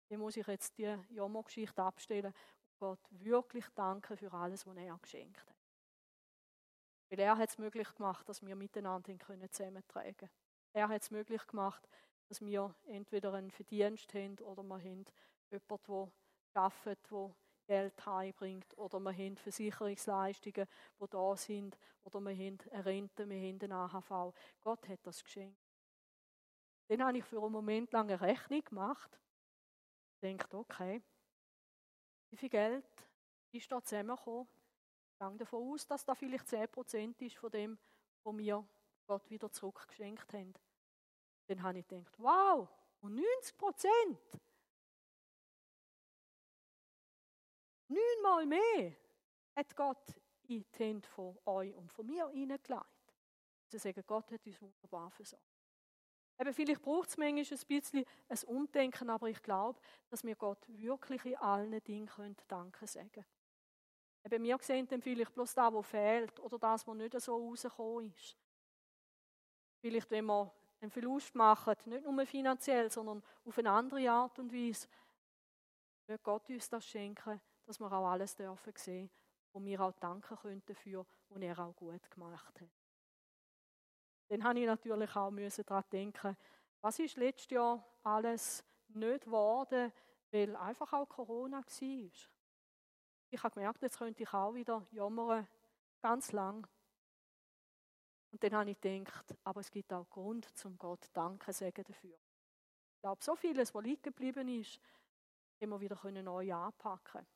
dann 0.09 0.21
muss 0.21 0.37
ich 0.37 0.47
jetzt 0.47 0.77
die 0.77 0.99
Jammergeschichte 1.11 1.83
abstellen 1.83 2.35
Gott 2.79 3.01
wirklich 3.11 3.67
danken 3.77 4.17
für 4.17 4.33
alles, 4.33 4.67
was 4.67 4.77
er 4.77 4.99
geschenkt 4.99 5.41
hat. 5.41 5.57
Weil 7.09 7.21
er 7.21 7.39
hat 7.39 7.49
es 7.49 7.57
möglich 7.57 7.89
gemacht, 7.95 8.29
dass 8.29 8.45
wir 8.45 8.57
miteinander 8.57 9.15
können 9.19 9.49
zusammentragen 9.53 10.17
können. 10.17 10.33
Er 10.73 10.89
hat 10.89 11.03
es 11.03 11.11
möglich 11.13 11.47
gemacht, 11.47 11.89
dass 12.29 12.41
wir 12.41 12.75
entweder 12.89 13.35
einen 13.35 13.53
Verdienst 13.53 14.13
haben 14.15 14.37
oder 14.41 14.65
wir 14.65 14.79
haben 14.79 15.05
jemanden, 15.51 16.13
der 16.55 16.61
arbeitet, 16.61 17.11
der 17.11 17.35
Geld 17.73 18.05
heimbringt 18.05 18.77
oder 18.77 19.01
wir 19.01 19.13
haben 19.13 19.35
Versicherungsleistungen, 19.35 20.69
die 21.01 21.09
da 21.09 21.37
sind 21.39 21.79
oder 22.03 22.21
wir 22.21 22.35
haben 22.35 22.59
eine 22.71 22.85
Rente, 22.85 23.27
wir 23.27 23.49
haben 23.49 23.61
eine 23.63 23.75
AHV. 23.75 24.35
Gott 24.61 24.87
hat 24.91 24.99
das 25.05 25.25
geschenkt. 25.25 25.59
Dann 26.89 27.03
habe 27.03 27.17
ich 27.17 27.25
für 27.25 27.43
einen 27.43 27.51
Moment 27.51 27.91
lang 27.93 28.11
eine 28.11 28.21
Rechnung 28.21 28.63
gemacht. 28.63 29.19
Ich 30.21 30.37
dachte, 30.37 30.59
okay, 30.59 31.03
wie 32.29 32.37
viel 32.37 32.51
Geld 32.51 32.85
ist 33.53 33.73
da 33.73 33.83
zusammengekommen? 33.83 34.47
Ich 35.15 35.27
gehe 35.27 35.37
davon 35.39 35.73
aus, 35.73 35.87
dass 35.87 36.05
da 36.05 36.15
vielleicht 36.15 36.49
10% 36.49 37.23
ist 37.23 37.37
von 37.39 37.51
dem, 37.51 37.79
was 38.23 38.37
wir 38.37 38.69
Gott 39.07 39.31
wieder 39.31 39.51
zurückgeschenkt 39.51 40.31
haben. 40.35 40.53
Dann 41.47 41.63
habe 41.63 41.79
ich 41.79 41.89
gedacht, 41.89 42.13
wow, 42.19 42.69
und 43.01 43.15
90 43.15 43.57
Prozent? 43.57 44.19
Neunmal 47.93 48.47
mehr 48.47 48.93
hat 49.55 49.77
Gott 49.77 50.15
in 50.49 50.65
die 50.73 50.79
Hände 50.79 51.07
von 51.09 51.39
euch 51.45 51.75
und 51.75 51.93
von 51.93 52.07
mir 52.07 52.29
hineingelegt. 52.29 52.87
Sie 53.69 53.79
sagen, 53.79 54.03
Gott 54.07 54.31
hat 54.31 54.47
uns 54.47 54.61
wunderbar 54.61 55.11
versorgt. 55.11 55.45
Eben, 56.39 56.55
vielleicht 56.55 56.83
braucht 56.83 57.09
es 57.09 57.17
manchmal 57.17 57.45
ein 57.45 57.67
bisschen 57.67 58.05
ein 58.29 58.39
Umdenken, 58.47 59.11
aber 59.11 59.29
ich 59.29 59.43
glaube, 59.43 59.81
dass 60.09 60.25
wir 60.25 60.35
Gott 60.35 60.59
wirklich 60.69 61.25
in 61.25 61.37
allen 61.37 61.83
Dingen 61.85 62.07
können 62.07 62.37
Danke 62.49 62.87
sagen 62.87 63.25
Eben, 64.25 64.45
wir 64.45 64.59
sehen 64.61 64.87
dann 64.87 65.03
vielleicht 65.03 65.35
bloß 65.35 65.55
das, 65.55 65.73
was 65.73 65.87
fehlt 65.87 66.39
oder 66.41 66.59
das, 66.59 66.87
was 66.87 66.97
nicht 66.97 67.21
so 67.21 67.37
rausgekommen 67.37 68.13
ist. 68.13 68.37
Vielleicht, 69.81 70.11
wenn 70.11 70.27
wir 70.27 70.53
einen 70.81 70.91
Verlust 70.91 71.35
machen, 71.35 71.75
nicht 71.87 72.05
nur 72.05 72.27
finanziell, 72.27 72.91
sondern 72.91 73.23
auf 73.45 73.59
eine 73.59 73.71
andere 73.71 74.11
Art 74.11 74.39
und 74.39 74.53
Weise, 74.53 74.87
wird 76.07 76.23
Gott 76.23 76.49
uns 76.49 76.69
das 76.69 76.87
schenken, 76.87 77.41
dass 77.73 77.81
wir 77.81 77.91
auch 77.91 78.11
alles 78.11 78.37
dürfen 78.37 78.75
sehen, 78.77 79.11
wo 79.53 79.65
wir 79.65 79.81
auch 79.81 79.93
danken 79.93 80.37
können 80.37 80.63
dafür, 80.67 81.07
was 81.29 81.41
er 81.41 81.59
auch 81.59 81.75
gut 81.75 82.11
gemacht 82.11 82.61
hat. 82.61 82.69
Dann 84.29 84.45
habe 84.45 84.61
ich 84.61 84.67
natürlich 84.67 85.11
auch 85.11 85.65
daran 85.65 85.85
denken, 85.91 86.37
was 86.83 86.99
ist 86.99 87.17
letztes 87.17 87.51
Jahr 87.51 87.83
alles 88.03 88.63
nicht 88.89 89.25
geworden, 89.25 89.91
weil 90.31 90.57
einfach 90.57 90.93
auch 90.93 91.09
Corona 91.09 91.63
war. 91.63 92.11
Ich 93.31 93.43
habe 93.43 93.55
gemerkt, 93.55 93.83
jetzt 93.83 93.99
könnte 93.99 94.23
ich 94.23 94.33
auch 94.35 94.53
wieder 94.53 94.87
jammern, 94.91 95.49
ganz 96.03 96.33
lang. 96.33 96.67
Und 98.33 98.43
dann 98.43 98.55
habe 98.55 98.71
ich 98.71 98.81
gedacht, 98.81 99.35
aber 99.45 99.61
es 99.61 99.71
gibt 99.71 99.93
auch 99.95 100.09
Grund, 100.11 100.47
zum 100.59 100.77
Gott 100.77 101.09
Danke 101.15 101.53
sagen 101.55 101.85
dafür. 101.87 102.19
Ich 102.97 103.01
glaube, 103.01 103.25
so 103.25 103.35
vieles, 103.35 103.75
was 103.75 103.83
liegen 103.83 104.03
geblieben 104.03 104.49
ist, 104.49 104.79
wir 105.59 105.81
wieder 105.81 106.11
neu 106.23 106.53
anpacken 106.53 107.27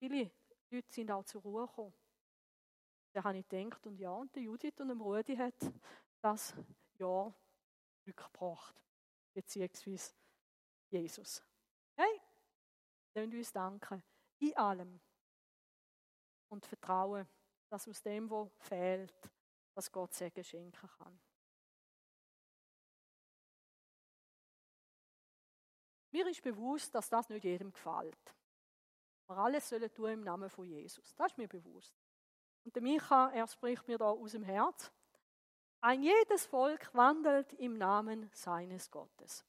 Viele 0.00 0.30
Leute 0.70 0.90
sind 0.90 1.10
auch 1.10 1.24
zur 1.24 1.42
Ruhe 1.42 1.66
gekommen. 1.66 1.94
Da 3.12 3.22
habe 3.22 3.38
ich 3.38 3.46
gedacht, 3.46 3.86
und 3.86 3.98
ja, 3.98 4.12
und 4.12 4.34
die 4.34 4.40
Judith 4.40 4.80
und 4.80 4.88
der 4.88 4.96
Rudi 4.96 5.36
hat 5.36 5.54
das 6.22 6.54
Jahr 6.94 7.34
Glück 8.04 8.32
gebracht, 8.32 8.82
beziehungsweise 9.34 10.14
Jesus. 10.88 11.44
Hey, 11.96 12.20
lasst 13.14 13.34
uns 13.34 13.52
danken, 13.52 14.02
in 14.38 14.56
allem. 14.56 15.00
Und 16.48 16.64
vertrauen, 16.64 17.28
dass 17.68 17.86
aus 17.86 18.02
dem, 18.02 18.30
was 18.30 18.48
fehlt, 18.58 19.30
dass 19.74 19.92
Gott 19.92 20.14
Segen 20.14 20.42
schenken 20.42 20.88
kann. 20.88 21.20
Mir 26.10 26.26
ist 26.26 26.42
bewusst, 26.42 26.94
dass 26.94 27.08
das 27.10 27.28
nicht 27.28 27.44
jedem 27.44 27.70
gefällt. 27.70 28.34
Wir 29.30 29.38
alles 29.38 29.68
sollen 29.68 29.94
tun 29.94 30.10
im 30.10 30.24
Namen 30.24 30.50
von 30.50 30.64
Jesus. 30.64 31.14
Das 31.14 31.30
ist 31.30 31.38
mir 31.38 31.46
bewusst. 31.46 31.94
Und 32.64 32.74
der 32.74 32.82
Micha, 32.82 33.30
er 33.30 33.46
spricht 33.46 33.86
mir 33.86 33.96
da 33.96 34.10
aus 34.10 34.32
dem 34.32 34.42
Herz. 34.42 34.90
Ein 35.80 36.02
jedes 36.02 36.46
Volk 36.46 36.92
wandelt 36.94 37.52
im 37.52 37.78
Namen 37.78 38.28
seines 38.32 38.90
Gottes. 38.90 39.46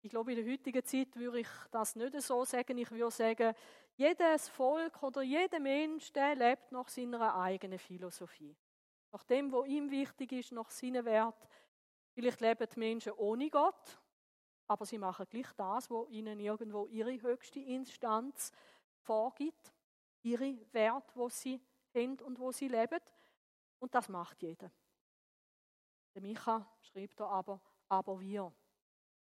Ich 0.00 0.10
glaube, 0.10 0.32
in 0.32 0.44
der 0.44 0.52
heutigen 0.52 0.84
Zeit 0.84 1.14
würde 1.14 1.38
ich 1.38 1.48
das 1.70 1.94
nicht 1.94 2.20
so 2.22 2.44
sagen. 2.44 2.76
Ich 2.76 2.90
würde 2.90 3.10
sagen, 3.12 3.54
jedes 3.94 4.48
Volk 4.48 5.00
oder 5.00 5.22
jeder 5.22 5.60
Mensch, 5.60 6.12
der 6.12 6.34
lebt 6.34 6.72
nach 6.72 6.88
seiner 6.88 7.36
eigenen 7.36 7.78
Philosophie. 7.78 8.56
Nach 9.12 9.22
dem, 9.22 9.52
was 9.52 9.68
ihm 9.68 9.92
wichtig 9.92 10.32
ist, 10.32 10.50
nach 10.50 10.70
seinen 10.70 11.04
Wert. 11.04 11.48
Vielleicht 12.14 12.40
leben 12.40 12.66
die 12.74 12.78
Menschen 12.80 13.12
ohne 13.12 13.48
Gott, 13.48 14.00
aber 14.66 14.84
sie 14.84 14.98
machen 14.98 15.26
gleich 15.30 15.52
das, 15.56 15.88
was 15.88 16.08
ihnen 16.08 16.40
irgendwo 16.40 16.88
ihre 16.88 17.22
höchste 17.22 17.60
Instanz 17.60 18.52
vorgibt, 19.08 19.72
ihre 20.22 20.54
Werte, 20.72 21.10
wo 21.14 21.30
sie 21.30 21.58
haben 21.94 22.20
und 22.20 22.38
wo 22.38 22.52
sie 22.52 22.68
leben. 22.68 23.00
Und 23.78 23.94
das 23.94 24.08
macht 24.10 24.42
jeder. 24.42 24.70
Der 26.14 26.20
Micha 26.20 26.70
schreibt 26.82 27.18
da 27.18 27.26
aber, 27.26 27.58
aber 27.88 28.20
wir. 28.20 28.52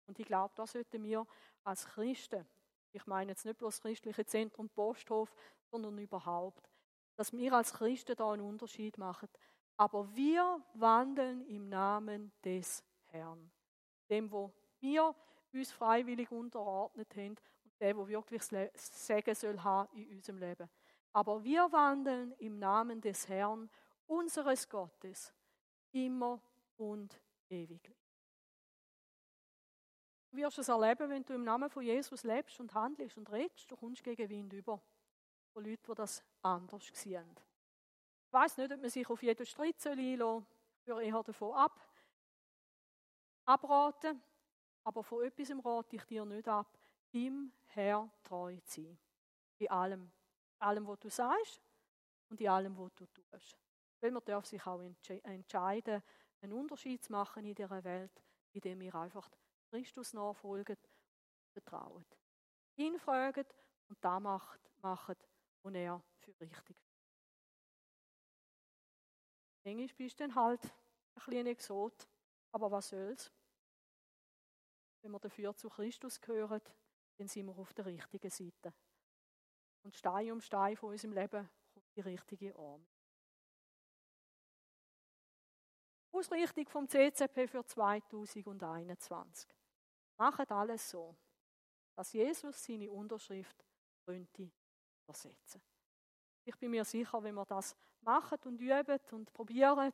Und 0.06 0.18
ich 0.18 0.26
glaube, 0.26 0.52
da 0.56 0.66
sollten 0.66 1.04
wir 1.04 1.24
als 1.62 1.86
Christen, 1.86 2.44
ich 2.90 3.06
meine 3.06 3.30
jetzt 3.30 3.44
nicht 3.44 3.58
bloß 3.58 3.76
das 3.76 3.82
christliche 3.82 4.26
Zentrum 4.26 4.68
Posthof, 4.68 5.32
sondern 5.70 5.96
überhaupt, 5.98 6.68
dass 7.14 7.32
wir 7.32 7.52
als 7.52 7.72
Christen 7.72 8.16
da 8.16 8.32
einen 8.32 8.42
Unterschied 8.42 8.98
machen. 8.98 9.28
Aber 9.76 10.12
wir 10.16 10.60
wandeln 10.74 11.46
im 11.46 11.68
Namen 11.68 12.32
des 12.42 12.82
Herrn. 13.06 13.52
Dem, 14.10 14.32
wo 14.32 14.52
wir 14.80 15.14
uns 15.52 15.70
freiwillig 15.70 16.32
unterordnet 16.32 17.14
haben 17.14 17.36
der, 17.80 17.96
wo 17.96 18.06
wirklich 18.06 18.42
das 18.48 19.06
Segen 19.06 19.34
soll 19.34 19.62
haben 19.62 19.94
in 19.96 20.16
unserem 20.16 20.38
Leben. 20.38 20.68
Aber 21.12 21.42
wir 21.42 21.70
wandeln 21.72 22.32
im 22.38 22.58
Namen 22.58 23.00
des 23.00 23.28
Herrn, 23.28 23.70
unseres 24.06 24.68
Gottes, 24.68 25.32
immer 25.92 26.40
und 26.76 27.20
ewiglich. 27.48 27.96
Du 30.30 30.36
wirst 30.36 30.58
es 30.58 30.68
erleben, 30.68 31.08
wenn 31.08 31.24
du 31.24 31.34
im 31.34 31.44
Namen 31.44 31.70
von 31.70 31.82
Jesus 31.82 32.22
lebst 32.22 32.60
und 32.60 32.74
handelst 32.74 33.16
und 33.16 33.30
redest, 33.32 33.70
du 33.70 33.76
kommst 33.76 34.04
gegen 34.04 34.28
Wind 34.28 34.52
über. 34.52 34.80
Von 35.52 35.64
Leuten, 35.64 35.82
die 35.88 35.94
das 35.94 36.22
anders 36.42 36.90
sehen. 36.92 37.34
Ich 38.26 38.32
weiß 38.32 38.58
nicht, 38.58 38.70
ob 38.70 38.80
man 38.80 38.90
sich 38.90 39.08
auf 39.08 39.22
jeden 39.22 39.46
Streit 39.46 39.86
einlassen 39.86 40.18
soll. 40.18 40.44
Ich 40.82 40.86
würde 40.86 41.04
eher 41.04 41.22
davon 41.22 41.54
ab, 41.54 41.80
abraten. 43.46 44.22
Aber 44.84 45.02
von 45.02 45.24
etwas 45.24 45.50
rate 45.64 45.96
ich 45.96 46.04
dir 46.04 46.24
nicht 46.24 46.46
ab, 46.46 46.77
dem 47.12 47.52
Herr 47.66 48.10
treu 48.22 48.58
zu 48.64 48.82
sein. 48.82 48.98
In 49.58 49.70
allem. 49.70 50.12
Allem, 50.60 50.86
was 50.86 50.98
du 51.00 51.10
sagst 51.10 51.60
und 52.28 52.40
in 52.40 52.48
allem, 52.48 52.76
was 52.76 52.94
du 52.94 53.06
tust. 53.06 53.58
Weil 54.00 54.10
man 54.10 54.24
darf 54.24 54.46
sich 54.46 54.64
auch 54.66 54.80
entscheiden, 55.06 56.02
einen 56.40 56.52
Unterschied 56.52 57.02
zu 57.02 57.12
machen 57.12 57.44
in 57.44 57.54
dieser 57.54 57.82
Welt, 57.84 58.22
indem 58.52 58.80
wir 58.80 58.94
einfach 58.94 59.28
Christus 59.70 60.12
nachfolgen 60.12 60.76
und 60.76 61.52
vertrauen. 61.52 62.04
Ihn 62.76 62.98
fragen 62.98 63.44
und 63.88 63.98
da 64.00 64.20
macht, 64.20 64.60
machen, 64.82 65.16
was 65.62 65.74
er 65.74 66.02
für 66.18 66.40
richtig. 66.40 66.76
Englisch 69.64 69.94
bist 69.94 70.18
du 70.18 70.24
dann 70.24 70.34
halt 70.34 70.64
ein 70.64 71.22
kleiner 71.22 71.50
Exot, 71.50 72.08
aber 72.52 72.70
was 72.70 72.88
soll's? 72.88 73.32
Wenn 75.02 75.12
wir 75.12 75.20
dafür 75.20 75.54
zu 75.54 75.68
Christus 75.68 76.20
gehören, 76.20 76.62
dann 77.18 77.28
sind 77.28 77.46
wir 77.46 77.58
auf 77.58 77.74
der 77.74 77.86
richtigen 77.86 78.30
Seite. 78.30 78.72
Und 79.82 79.94
Stein 79.94 80.32
um 80.32 80.40
Stein 80.40 80.76
von 80.76 80.90
unserem 80.90 81.12
Leben 81.12 81.48
kommt 81.72 81.96
die 81.96 82.00
richtige 82.00 82.54
Arme. 82.56 82.86
Ausrichtung 86.12 86.66
vom 86.68 86.88
CCP 86.88 87.46
für 87.48 87.64
2021. 87.64 89.48
Macht 90.16 90.50
alles 90.50 90.90
so, 90.90 91.16
dass 91.94 92.12
Jesus 92.12 92.64
seine 92.64 92.90
Unterschrift 92.90 93.64
könnte 94.04 94.50
versetzen. 95.04 95.62
Ich 96.44 96.56
bin 96.56 96.70
mir 96.70 96.84
sicher, 96.84 97.22
wenn 97.22 97.34
wir 97.34 97.44
das 97.44 97.76
machen 98.00 98.38
und 98.44 98.60
üben 98.60 99.00
und 99.12 99.32
probieren 99.32 99.92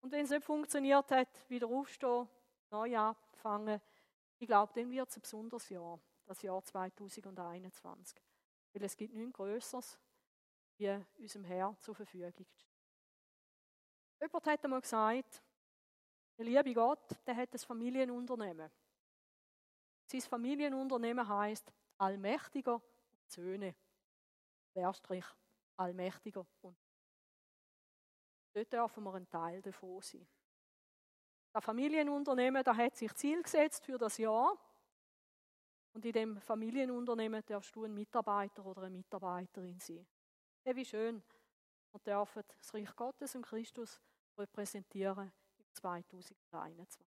und 0.00 0.12
wenn 0.12 0.24
es 0.24 0.30
nicht 0.30 0.44
funktioniert 0.44 1.10
hat, 1.10 1.48
wieder 1.48 1.66
aufstehen, 1.66 2.28
neu 2.70 2.96
anfangen, 2.96 3.80
ich 4.44 4.48
glaube, 4.48 4.74
dann 4.74 4.90
wird 4.90 5.08
es 5.08 5.16
ein 5.16 5.22
besonderes 5.22 5.70
Jahr, 5.70 5.98
das 6.26 6.42
Jahr 6.42 6.62
2021. 6.62 8.20
Weil 8.74 8.84
es 8.84 8.94
gibt 8.94 9.14
nichts 9.14 9.32
Größeres, 9.32 9.98
wie 10.76 11.02
unserem 11.16 11.44
Herr 11.44 11.74
zur 11.80 11.94
Verfügung 11.94 12.34
zu 12.34 12.44
stehen. 12.44 12.68
Jemand 14.20 14.46
hat 14.46 14.64
einmal 14.64 14.82
gesagt, 14.82 15.42
der 16.36 16.44
liebe 16.44 16.74
Gott, 16.74 17.16
der 17.26 17.36
hat 17.36 17.54
ein 17.54 17.58
Familienunternehmen. 17.58 18.70
Sein 20.04 20.20
Familienunternehmen 20.20 21.26
heißt 21.26 21.72
Allmächtiger 21.96 22.74
und 22.74 23.30
Söhne. 23.30 23.74
Allmächtiger 25.76 26.46
und 26.60 26.76
Dort 28.52 28.72
dürfen 28.72 29.04
wir 29.04 29.14
ein 29.14 29.28
Teil 29.30 29.62
davon 29.62 30.02
sein. 30.02 30.28
Das 31.54 31.64
Familienunternehmen 31.64 32.64
da 32.64 32.76
hat 32.76 32.96
sich 32.96 33.14
Ziel 33.14 33.40
gesetzt 33.40 33.84
für 33.84 33.96
das 33.96 34.18
Jahr. 34.18 34.58
Und 35.92 36.04
in 36.04 36.12
dem 36.12 36.40
Familienunternehmen 36.40 37.44
darfst 37.46 37.76
du 37.76 37.84
ein 37.84 37.94
Mitarbeiter 37.94 38.66
oder 38.66 38.82
eine 38.82 38.90
Mitarbeiterin 38.90 39.78
sein. 39.78 40.04
Ja, 40.64 40.74
wie 40.74 40.84
schön. 40.84 41.22
Wir 41.92 42.00
dürfen 42.00 42.42
das 42.58 42.74
Reich 42.74 42.96
Gottes 42.96 43.36
und 43.36 43.42
Christus 43.42 44.00
repräsentieren 44.36 45.32
im 45.58 45.72
2021. 45.74 47.06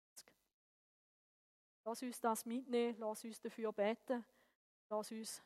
Lass 1.83 2.01
uns 2.01 2.21
das 2.21 2.45
mitnehmen, 2.45 2.95
lass 2.99 3.25
uns 3.25 3.41
dafür 3.41 3.73
beten, 3.73 4.23
lass 4.87 5.11
uns 5.11 5.43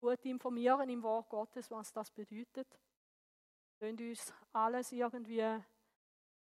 gut 0.00 0.24
informieren 0.24 0.88
im 0.88 1.02
Wort 1.02 1.28
Gottes, 1.28 1.68
was 1.72 1.92
das 1.92 2.12
bedeutet. 2.12 2.68
Lass 3.80 4.00
uns 4.00 4.32
alles 4.52 4.92
irgendwie 4.92 5.60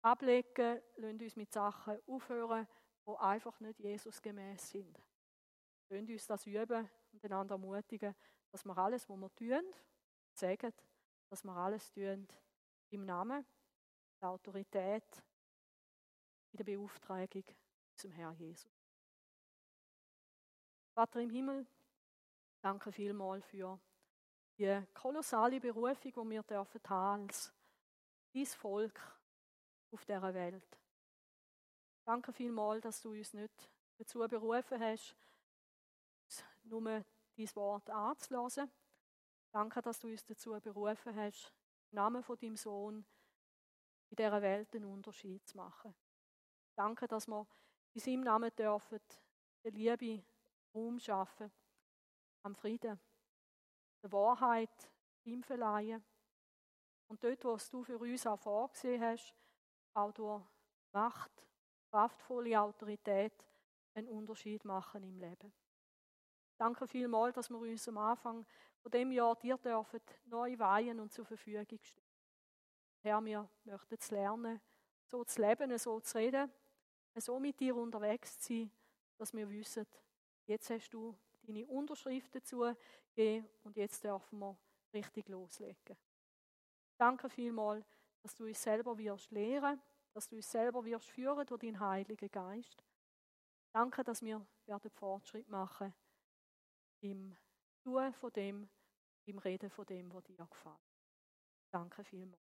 ablegen, 0.01 0.81
lass 0.95 1.11
uns 1.11 1.35
mit 1.35 1.51
Sachen 1.51 1.99
aufhören, 2.07 2.67
die 3.05 3.15
einfach 3.17 3.59
nicht 3.59 3.79
Jesus 3.79 4.21
gemäß 4.21 4.69
sind. 4.69 4.99
Lass 5.89 6.09
uns 6.09 6.27
das 6.27 6.45
üben 6.45 6.89
und 7.11 7.23
einander 7.23 7.55
ermutigen, 7.55 8.15
dass 8.51 8.65
wir 8.65 8.77
alles, 8.77 9.09
was 9.09 9.17
wir 9.17 9.35
tun, 9.35 9.73
sagen, 10.33 10.73
dass 11.29 11.43
wir 11.43 11.55
alles 11.55 11.91
tun 11.91 12.27
im 12.89 13.05
Namen 13.05 13.45
der 14.21 14.29
Autorität, 14.29 15.23
in 16.51 16.57
der 16.57 16.63
Beauftragung 16.63 17.43
zum 17.95 18.11
Herrn 18.11 18.35
Jesus. 18.37 18.71
Vater 20.93 21.21
im 21.21 21.29
Himmel, 21.29 21.65
danke 22.61 22.91
vielmals 22.91 23.45
für 23.45 23.79
die 24.57 24.83
kolossale 24.93 25.59
Berufung, 25.59 26.11
die 26.11 26.29
wir 26.31 26.43
dürfen 26.43 26.81
als 26.85 27.53
dein 28.33 28.45
Volk 28.45 29.18
auf 29.91 30.05
dieser 30.05 30.33
Welt. 30.33 30.79
Danke 32.05 32.33
vielmals, 32.33 32.81
dass 32.81 33.01
du 33.01 33.11
uns 33.11 33.33
nicht 33.33 33.71
dazu 33.97 34.19
berufen 34.19 34.79
hast, 34.79 35.15
nur 36.63 36.81
dein 36.83 37.55
Wort 37.55 37.89
anzulassen. 37.89 38.71
Danke, 39.51 39.81
dass 39.81 39.99
du 39.99 40.07
uns 40.07 40.25
dazu 40.25 40.51
berufen 40.59 41.15
hast, 41.15 41.53
im 41.91 41.95
Namen 41.95 42.23
von 42.23 42.37
deinem 42.37 42.55
Sohn 42.55 43.05
in 44.09 44.15
dieser 44.15 44.41
Welt 44.41 44.75
einen 44.75 44.85
Unterschied 44.85 45.47
zu 45.47 45.57
machen. 45.57 45.95
Danke, 46.75 47.07
dass 47.07 47.27
wir 47.27 47.47
in 47.93 48.01
seinem 48.01 48.21
Namen 48.21 48.55
dürfen, 48.55 48.99
der 49.63 49.71
Liebe 49.71 50.23
Raum 50.73 50.99
schaffen, 50.99 51.51
am 52.43 52.55
Frieden, 52.55 52.99
der 54.01 54.11
Wahrheit 54.11 54.91
ihm 55.25 55.43
verleihen. 55.43 56.03
Und 57.07 57.23
dort, 57.23 57.43
was 57.43 57.69
du 57.69 57.83
für 57.83 57.97
uns 57.97 58.25
auch 58.27 58.39
vorgesehen 58.39 59.01
hast, 59.01 59.33
auch 59.93 60.11
durch 60.11 60.43
Macht, 60.91 61.31
kraftvolle 61.89 62.59
Autorität 62.59 63.33
einen 63.93 64.07
Unterschied 64.07 64.63
machen 64.65 65.03
im 65.03 65.19
Leben. 65.19 65.53
Danke 66.57 66.87
vielmals, 66.87 67.35
dass 67.35 67.49
wir 67.49 67.57
uns 67.57 67.87
am 67.87 67.97
Anfang 67.97 68.45
von 68.81 68.91
dem 68.91 69.11
Jahr 69.11 69.35
dir 69.35 69.57
dürfen 69.57 70.01
neu 70.25 70.57
weihen 70.59 70.99
und 70.99 71.11
zur 71.11 71.25
Verfügung 71.25 71.79
stehen. 71.81 72.03
Herr, 73.01 73.23
wir 73.23 73.49
möchten 73.63 73.95
es 73.97 74.11
lernen, 74.11 74.59
so 75.05 75.23
zu 75.23 75.41
leben, 75.41 75.77
so 75.77 75.99
zu 76.01 76.17
reden, 76.17 76.51
so 77.15 77.39
mit 77.39 77.59
dir 77.59 77.75
unterwegs 77.75 78.39
zu 78.39 78.53
sein, 78.53 78.71
dass 79.17 79.33
wir 79.33 79.49
wissen, 79.49 79.85
jetzt 80.45 80.69
hast 80.69 80.89
du 80.89 81.17
deine 81.43 81.65
Unterschrift 81.67 82.35
dazu 82.35 82.73
gegeben 83.15 83.47
und 83.63 83.77
jetzt 83.77 84.03
dürfen 84.03 84.39
wir 84.39 84.57
richtig 84.93 85.29
loslegen. 85.29 85.97
Danke 86.97 87.29
vielmals, 87.29 87.98
dass 88.21 88.35
du 88.35 88.45
uns 88.45 88.61
selber 88.61 88.97
wirst 88.97 89.31
lehren, 89.31 89.81
dass 90.13 90.27
du 90.27 90.35
uns 90.35 90.49
selber 90.49 90.83
wirst 90.85 91.09
führen 91.09 91.45
durch 91.45 91.61
deinen 91.61 91.79
Heiligen 91.79 92.31
Geist. 92.31 92.83
Danke, 93.71 94.03
dass 94.03 94.21
wir 94.21 94.45
werden 94.65 94.89
Fortschritt 94.91 95.47
machen 95.47 95.93
im 97.01 97.37
Tun 97.83 98.13
von 98.13 98.31
dem, 98.33 98.69
im 99.25 99.37
Reden 99.37 99.69
von 99.69 99.85
dem, 99.85 100.11
was 100.13 100.23
dir 100.23 100.45
gefällt. 100.45 100.75
Danke 101.71 102.03
vielmals. 102.03 102.41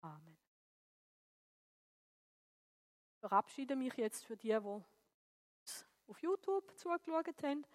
Amen. 0.00 0.38
Ich 3.14 3.20
verabschiede 3.20 3.76
mich 3.76 3.94
jetzt 3.94 4.24
für 4.24 4.36
die, 4.36 4.48
die 4.48 4.84
auf 6.06 6.22
YouTube 6.22 6.76
zugeschaut 6.78 7.42
haben. 7.42 7.66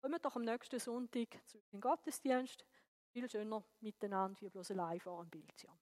Kommen 0.00 0.20
doch 0.20 0.36
am 0.36 0.42
nächsten 0.42 0.78
Sonntag 0.78 1.40
zu 1.46 1.60
den 1.72 1.80
Gottesdienst. 1.80 2.64
Viel 3.12 3.28
schöner 3.30 3.64
miteinander 3.80 4.40
wie 4.40 4.48
bloß 4.48 4.70
live 4.70 5.02
vor 5.02 5.24
dem 5.24 5.30
Bildschirm. 5.30 5.78